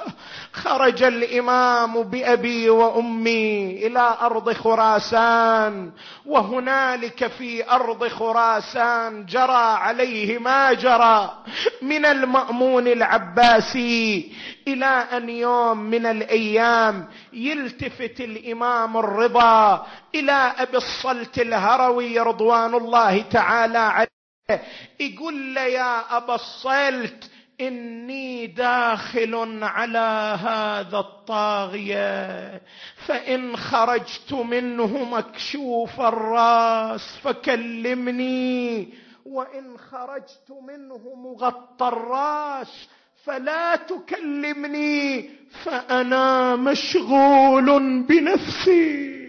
[0.58, 5.90] خرج الإمام بأبي وأمي إلى أرض خراسان
[6.26, 11.38] وهنالك في أرض خراسان جرى عليه ما جرى
[11.82, 14.32] من المأمون العباسي
[14.68, 23.78] إلى أن يوم من الأيام يلتفت الإمام الرضا إلى أبي الصلت الهروي رضوان الله تعالى
[23.78, 24.08] عليه
[25.00, 27.30] يقول يا أبا الصلت
[27.60, 32.60] إني داخل على هذا الطاغية
[33.06, 38.88] فإن خرجت منه مكشوف الرأس فكلمني
[39.26, 42.88] وإن خرجت منه مغطى الرأس
[43.24, 45.30] فلا تكلمني
[45.64, 49.27] فأنا مشغول بنفسي.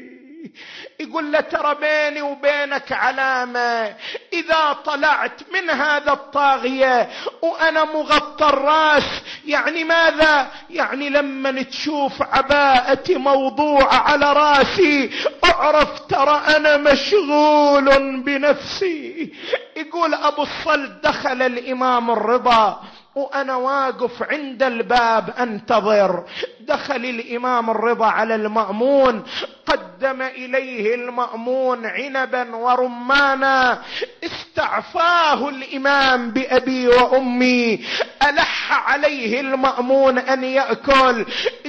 [0.99, 3.95] يقول له ترى بيني وبينك علامة.
[4.33, 7.09] إذا طلعت من هذا الطاغية
[7.41, 15.09] وأنا مغطى الراس يعني ماذا؟ يعني لما تشوف عباءتي موضوعة على راسي
[15.45, 19.33] أعرف ترى أنا مشغول بنفسي.
[19.77, 22.83] يقول أبو الصلت دخل الإمام الرضا
[23.15, 26.23] وأنا واقف عند الباب أنتظر.
[26.69, 29.23] دخل الإمام الرضا على المأمون
[29.65, 33.81] قدم إليه المأمون عنبا ورمانا
[34.23, 37.85] استعفاه الإمام بأبي وأمي
[38.29, 41.25] ألح عليه المأمون أن يأكل.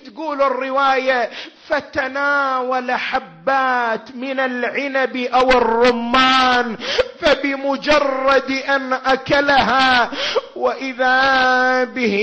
[0.07, 1.30] تقول الرواية
[1.68, 6.76] فتناول حبات من العنب أو الرمان
[7.20, 10.11] فبمجرد أن أكلها
[10.57, 12.14] وإذا به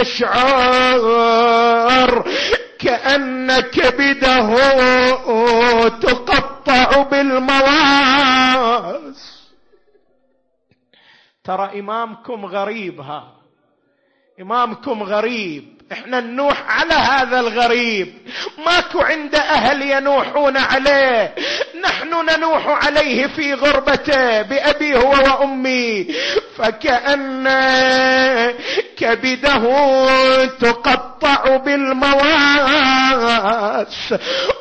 [0.00, 1.00] يشعر.
[2.78, 4.48] كان كبده
[5.88, 8.16] تقطع بالمواس.
[11.44, 13.32] ترى إمامكم غريب ها؟
[14.40, 15.75] إمامكم غريب.
[15.92, 18.14] إحنا ننوح على هذا الغريب.
[18.66, 21.34] ماكو عند أهل ينوحون عليه.
[21.84, 26.06] نحن ننوح عليه في غربته بأبي هو وأمي.
[26.58, 27.48] فكأن
[28.96, 29.64] كبده
[30.46, 32.94] تقطع بالمواس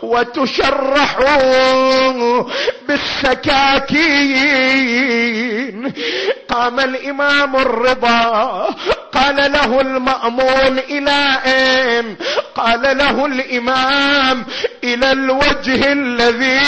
[0.03, 1.17] وتشرح
[2.87, 4.25] بالسكاكين.
[6.49, 8.69] قام الإمام الرضا
[9.13, 11.14] قال له المأمون إلى
[11.45, 12.15] اين
[12.55, 14.45] قال له الإمام
[14.83, 16.61] إلى الوجه الذي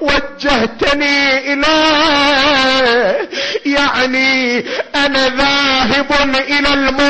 [0.00, 3.28] وجهتني إليه.
[3.66, 4.64] يعني
[4.94, 6.12] أنا ذاهب
[6.48, 7.02] إلى الموت.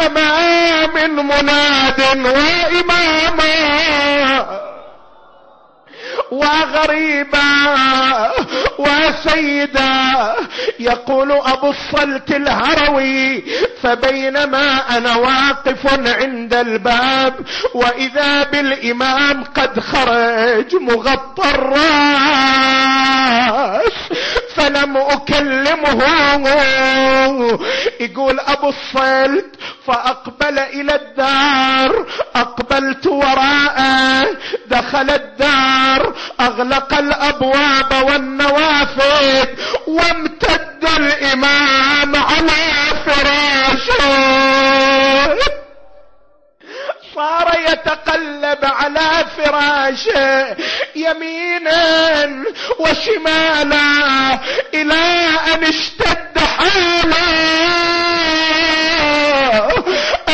[0.00, 3.48] امام مناد وإماما.
[6.30, 7.48] وغريبا
[8.78, 10.34] وسيدا
[10.80, 13.44] يقول أبو الصلت الهروي
[13.82, 15.86] فبينما أنا واقف
[16.22, 17.34] عند الباب
[17.74, 21.50] وإذا بالإمام قد خرج مغطى
[22.58, 23.92] الراس
[24.58, 26.02] فلم اكلمه
[28.00, 29.56] يقول أبو الصلت
[29.86, 32.06] فأقبل إلى الدار.
[32.36, 34.26] أقبلت وراءه
[34.66, 36.14] دخل الدار.
[36.40, 39.48] أغلق الأبواب والنوافذ
[39.86, 42.62] وامتد الإمام على
[43.06, 43.98] فراشه.
[47.18, 50.56] صار يتقلب على فراشه
[50.96, 52.44] يمينا
[52.78, 54.38] وشمالا
[54.74, 57.28] إلى أن اشتد حاله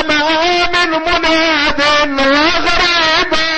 [0.00, 1.80] أمام مناد
[2.20, 3.54] وغريبا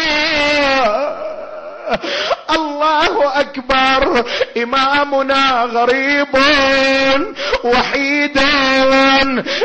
[2.51, 4.25] الله أكبر.
[4.57, 6.35] إمامنا غريب
[7.65, 8.39] وحيد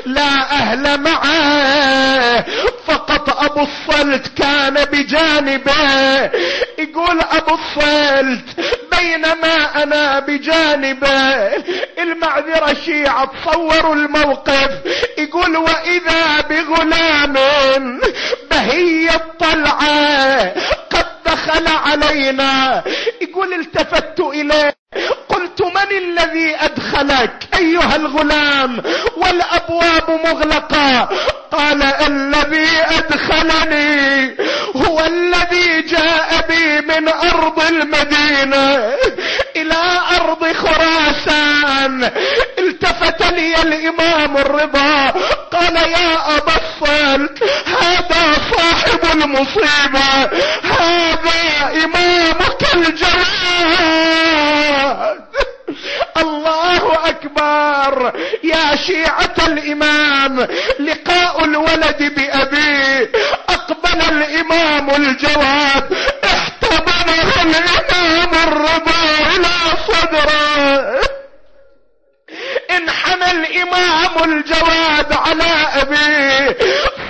[0.06, 2.46] لا أهل معه.
[2.92, 6.22] فقط أبو الصلت كان بجانبه.
[6.80, 8.46] يقول أبو الصلت
[9.00, 11.48] بينما أنا بجانبه.
[12.00, 14.72] المعذرة شيعة تصوروا الموقف.
[15.18, 17.34] يقول وإذا بغلام
[18.52, 20.54] بهي الطلعة
[20.90, 22.84] قد دخل علينا.
[23.22, 24.81] يقول التفت إليه.
[25.30, 28.82] قلت من الذي أدخلك أيها الغلام
[29.18, 31.10] والأبواب مغلقة؟
[31.52, 32.68] قال الذي
[32.98, 34.38] أدخلني
[34.76, 38.94] هو الذي جاء بي من أرض المدينة
[39.56, 42.12] إلى أرض خراسان.
[42.60, 45.14] التفت لي الإمام الرضا.
[45.52, 47.44] قال يا أبا الصلت
[47.82, 50.30] هذا صاحب المصيبة
[50.64, 53.41] هذا إمامك الجواد
[56.18, 58.14] الله أكبر.
[58.44, 60.48] يا شيعة الإمام
[60.80, 63.12] لقاء الولد بابيه
[63.50, 69.04] أقبل الإمام الجواد احتضنه الإمام الرضا
[69.36, 69.56] إلى
[69.88, 71.02] صدره.
[72.72, 76.58] انحنى الإمام الجواد على ابيه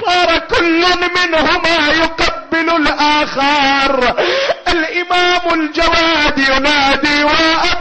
[0.06, 0.86] صار كل
[1.16, 4.16] منهما يقبل الآخر.
[4.68, 7.81] الإمام الجواد ينادي وابتاه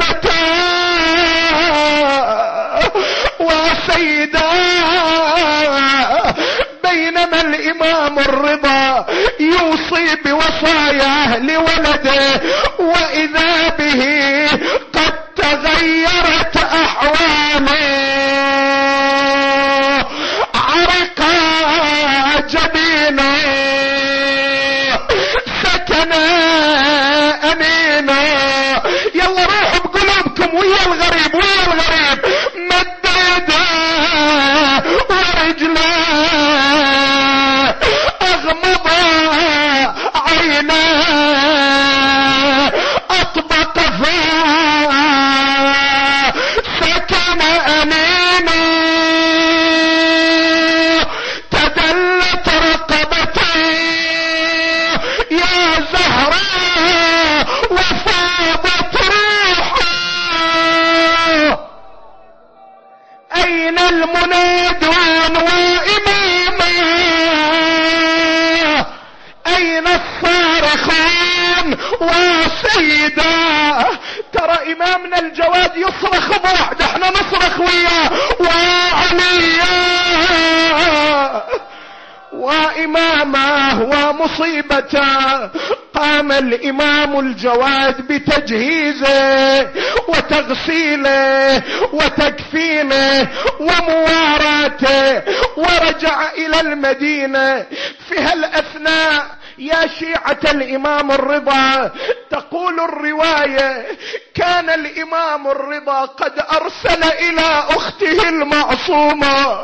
[87.45, 89.69] الجواد بتجهيزه
[90.09, 91.63] وتغسيله
[91.93, 93.29] وتكفينه
[93.61, 95.23] ومواراته
[95.57, 97.67] ورجع إلى المدينة.
[98.09, 99.27] في هالأثناء
[99.59, 101.91] يا شيعة الإمام الرضا
[102.31, 103.87] تقول الرواية
[104.35, 109.61] كان الإمام الرضا قد أرسل إلى أخته المعصومة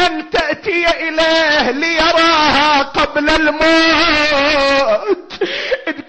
[0.00, 5.32] أن تأتي إليه ليراها قبل الموت.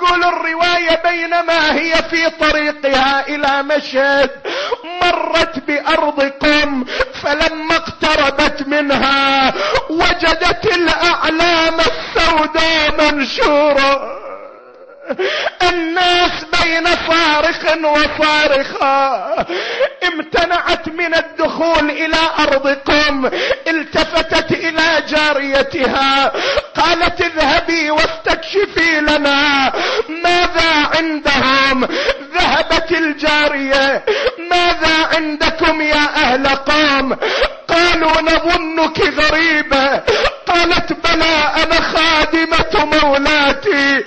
[0.02, 4.30] تقول الرواية بينما هي في طريقها إلى مشهد
[5.02, 6.86] مرت بأرض قم
[7.24, 9.54] فلما اقتربت منها
[9.90, 14.21] وجدت الأعلام السوداء منشورة.
[15.70, 16.32] الناس
[16.62, 19.46] بين صارخ وصارخة
[20.08, 23.26] امتنعت من الدخول إلى أرض قم
[23.68, 26.32] التفتت إلى جاريتها.
[26.76, 29.72] قالت اذهبي واستكشفي لنا
[30.10, 31.88] ماذا عندهم.
[32.34, 34.04] ذهبت الجارية
[34.52, 37.18] ماذا عندكم يا أهل قوم؟
[37.68, 40.02] قالوا نظنك غريبة.
[40.48, 44.04] قالت بلى أنا خادمة مولاتي.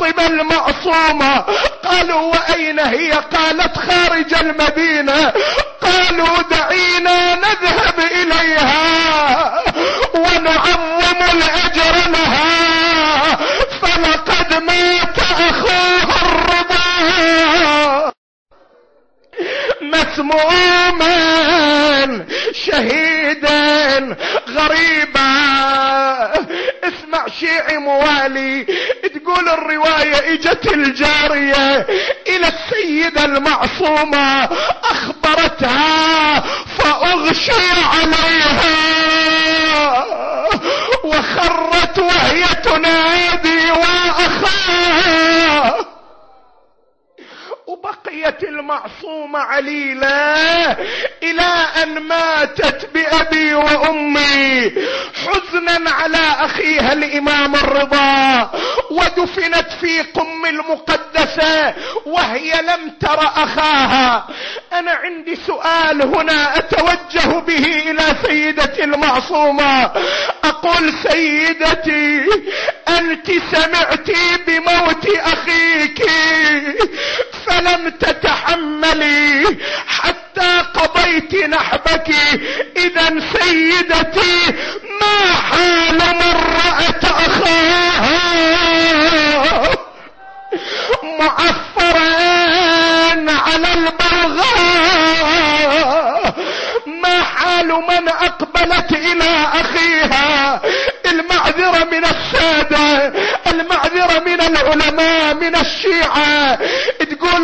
[0.00, 1.44] فاطمة المعصومة
[1.84, 5.32] قالوا وأين هي؟ قالت خارج المدينة.
[5.82, 9.64] قالوا دعينا نذهب إليها
[10.14, 10.99] ونعظم
[20.20, 21.16] مسموما
[22.52, 24.16] شهيدا
[24.48, 25.30] غريبا.
[26.84, 28.66] اسمع شيعي موالي
[29.14, 31.86] تقول الرواية إجت الجارية
[32.28, 34.48] إلى السيدة المعصومة
[34.84, 36.40] أخبرتها
[36.78, 38.76] فاغشي عليها.
[41.04, 44.59] وخرت وهي تنادي واخاه
[48.06, 50.72] وبقيت المعصومة عليلة
[51.22, 54.72] إلى أن ماتت بأبي وأمي
[55.26, 58.50] حزنا على أخيها الإمام الرضا
[58.90, 61.74] ودفنت في قم المقدسة
[62.06, 64.26] وهي لم تر أخاها.
[64.72, 69.90] أنا عندي سؤال هنا أتوجه به إلى سيدتي المعصومة.
[70.44, 72.26] أقول سيدتي
[72.88, 76.10] أنت سمعتي بموت أخيك
[77.46, 82.14] فلم تتحملي حتى قضيت نحبك.
[82.76, 84.54] إذا سيدتي
[85.00, 88.20] ما حال من رأت أخاها؟
[91.18, 92.10] معفرا
[93.28, 94.50] على البغاء.
[96.86, 100.60] ما حال من أقبلت إلى أخيها؟
[101.06, 103.12] المعذرة من السادة
[103.46, 106.58] المعذرة من العلماء من الشيعة.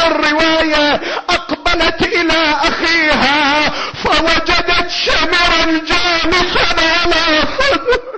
[0.07, 1.01] الرواية
[1.31, 3.71] أقبلت إلى أخيها
[4.05, 8.17] فوجدت شمرا جالسا على صدر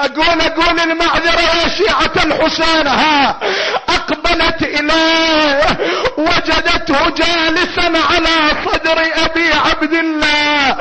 [0.00, 3.36] أقول أقول المعذرة يا شيعة الحسين ها.
[3.88, 5.78] أقبلت اليه
[6.18, 10.76] وجدته جالسا على صدر أبي عبد الله.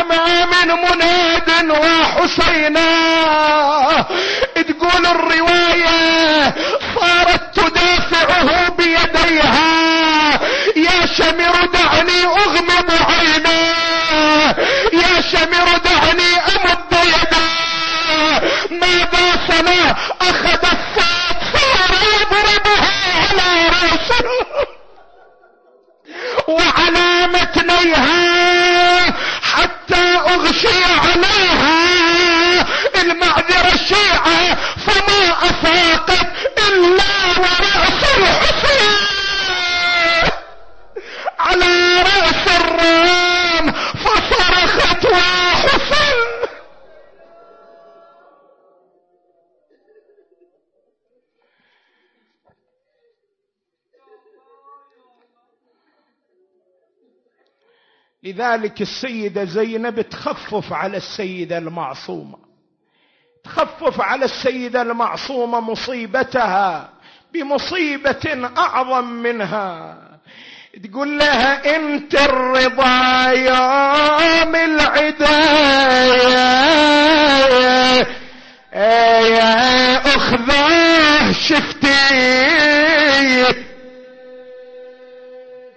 [0.00, 2.88] امام مناد وحسينا؟
[4.54, 6.54] تقول الرواية
[7.00, 9.78] صارت تدافعه بيديها.
[10.76, 13.68] يا شمر دعني اغمض عيني
[14.92, 17.48] يا شمر دعني امد يدي
[18.70, 21.90] ماذا صنع اخذ الصوت صار
[22.20, 22.92] يضربها
[23.30, 24.24] على راسه
[26.48, 31.78] وعلى متنيها حتى اغشي عليها
[33.02, 34.54] المعذرة الشيعة
[34.86, 36.28] فما افاقت
[36.68, 38.98] الا ورأس الحسين
[41.40, 46.18] على رأس الرام فصرخت وحسين
[58.38, 62.38] لذلك السيدة زينب تخفف على السيدة المعصومة.
[63.44, 66.88] تخفف على السيدة المعصومة مصيبتها
[67.32, 69.98] بمصيبة أعظم منها.
[70.84, 75.28] تقول لها انت الرضا يوم العداية
[79.34, 81.98] يا أخذه شفتي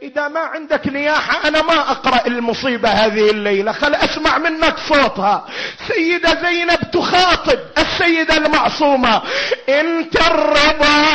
[0.02, 5.46] إذا ما عندك نياحة أنا ما أقرأ المصيبة هذه الليلة خل أسمع منك صوتها.
[5.88, 9.22] سيدة زينب تخاطب السيدة المعصومة.
[9.70, 11.06] إنت الرضا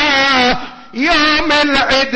[0.95, 2.09] يوم العداية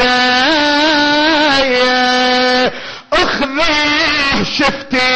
[3.12, 5.10] اخذه شفتي.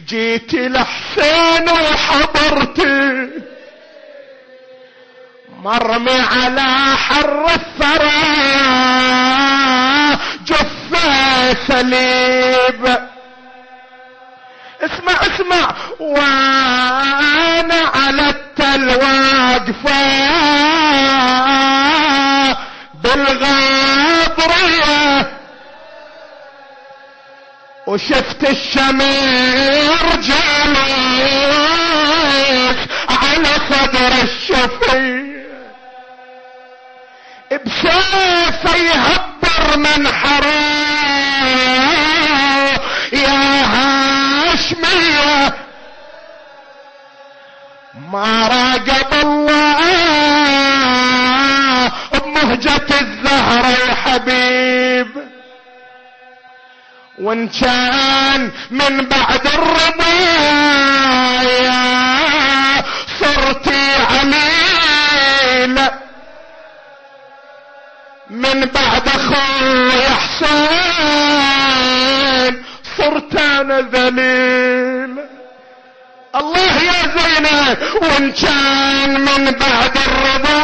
[0.08, 3.30] جيت لحسين وحضرتي
[5.64, 8.22] مرمي على حر الثرى.
[10.46, 12.98] جثة سليب.
[14.82, 15.76] اسمع اسمع.
[16.00, 20.06] وأنا على التل واقفة
[23.04, 23.96] بالغابرية.
[27.88, 30.88] وشفت الشمير جالس
[33.10, 35.46] على صدر الشفيع
[37.66, 40.66] بسيفه يهبر من حرام
[43.14, 45.54] يا هاشمية.
[48.12, 49.80] ما راقب الله
[52.14, 55.34] بمهجة الزهرة يا حبيب
[57.20, 60.96] وان كان من بعد الرضايا
[63.20, 65.92] صرتي عليلة
[68.29, 71.05] من بعد أخوي حسين
[72.97, 75.16] صرت أنا ذليل.
[76.36, 80.63] الله يا زينب وان كان من بعد الرضا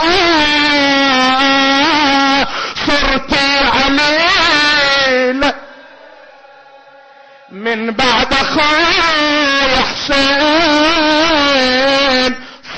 [2.88, 4.31] صرتي عليلة
[7.52, 8.86] من بعد أخوي
[9.84, 10.72] حسين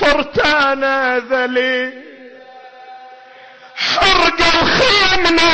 [0.00, 1.92] صرت أنا ذليل.
[3.76, 5.52] حرق الخيمنا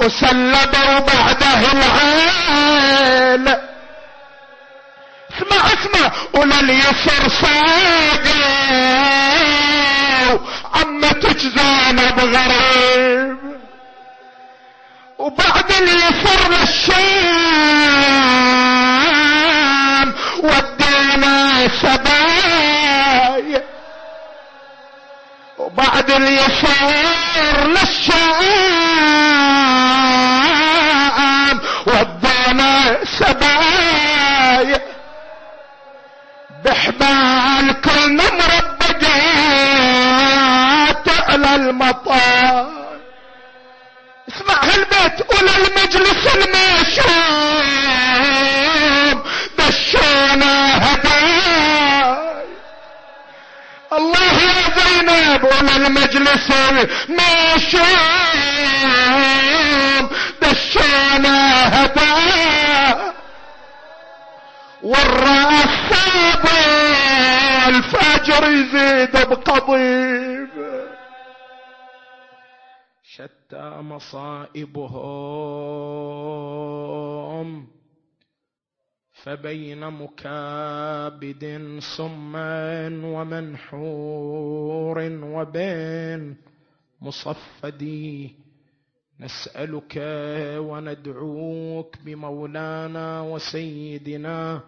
[0.00, 3.46] وسلبوا بعده العين
[5.32, 8.46] اسمع اسمع ولليسر ساقوا
[10.74, 13.55] عمتك زينب غريب.
[15.18, 16.96] وبعدين يصرنا الشام
[20.42, 23.62] ودينا سبايا.
[25.58, 28.36] وبعد يصرنا للشام
[31.86, 34.80] ودينا سبايا.
[36.64, 39.06] بحبال كلنا مربجات
[41.28, 42.85] على المطار.
[44.36, 47.66] أسمع هالبيت أولى المجلس الماشوم
[49.58, 52.46] دشونا هداي.
[53.92, 57.86] الله يا زينب أولى المجلس الماشوم
[60.42, 61.38] دشونا
[61.84, 63.12] هداي.
[64.82, 65.90] والرأس
[67.68, 70.48] الفجر يزيد بقضيب.
[73.46, 73.70] شتى
[76.76, 77.66] مصائبهم
[79.22, 86.36] فبين مكابد سما ومنحور وبين
[87.00, 88.34] مصفدي
[89.20, 89.94] نسألك
[90.58, 94.60] وندعوك بمولانا وسيدنا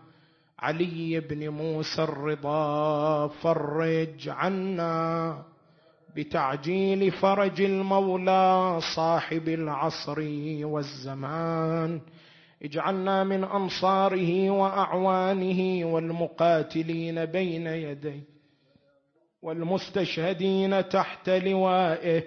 [0.59, 5.44] علي بن موسى الرضا فرج عنا
[6.16, 10.18] بتعجيل فرج المولى صاحب العصر
[10.62, 12.01] والزمان.
[12.62, 18.20] اجعلنا من أنصاره وأعوانه والمقاتلين بين يديه
[19.43, 22.22] والمستشهدين تحت لوائه.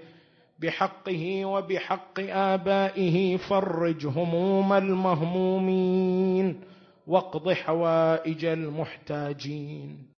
[0.59, 6.61] بحقه وبحق آبائه فرج هموم المهمومين
[7.07, 10.07] واقض حوائج المحتاجين.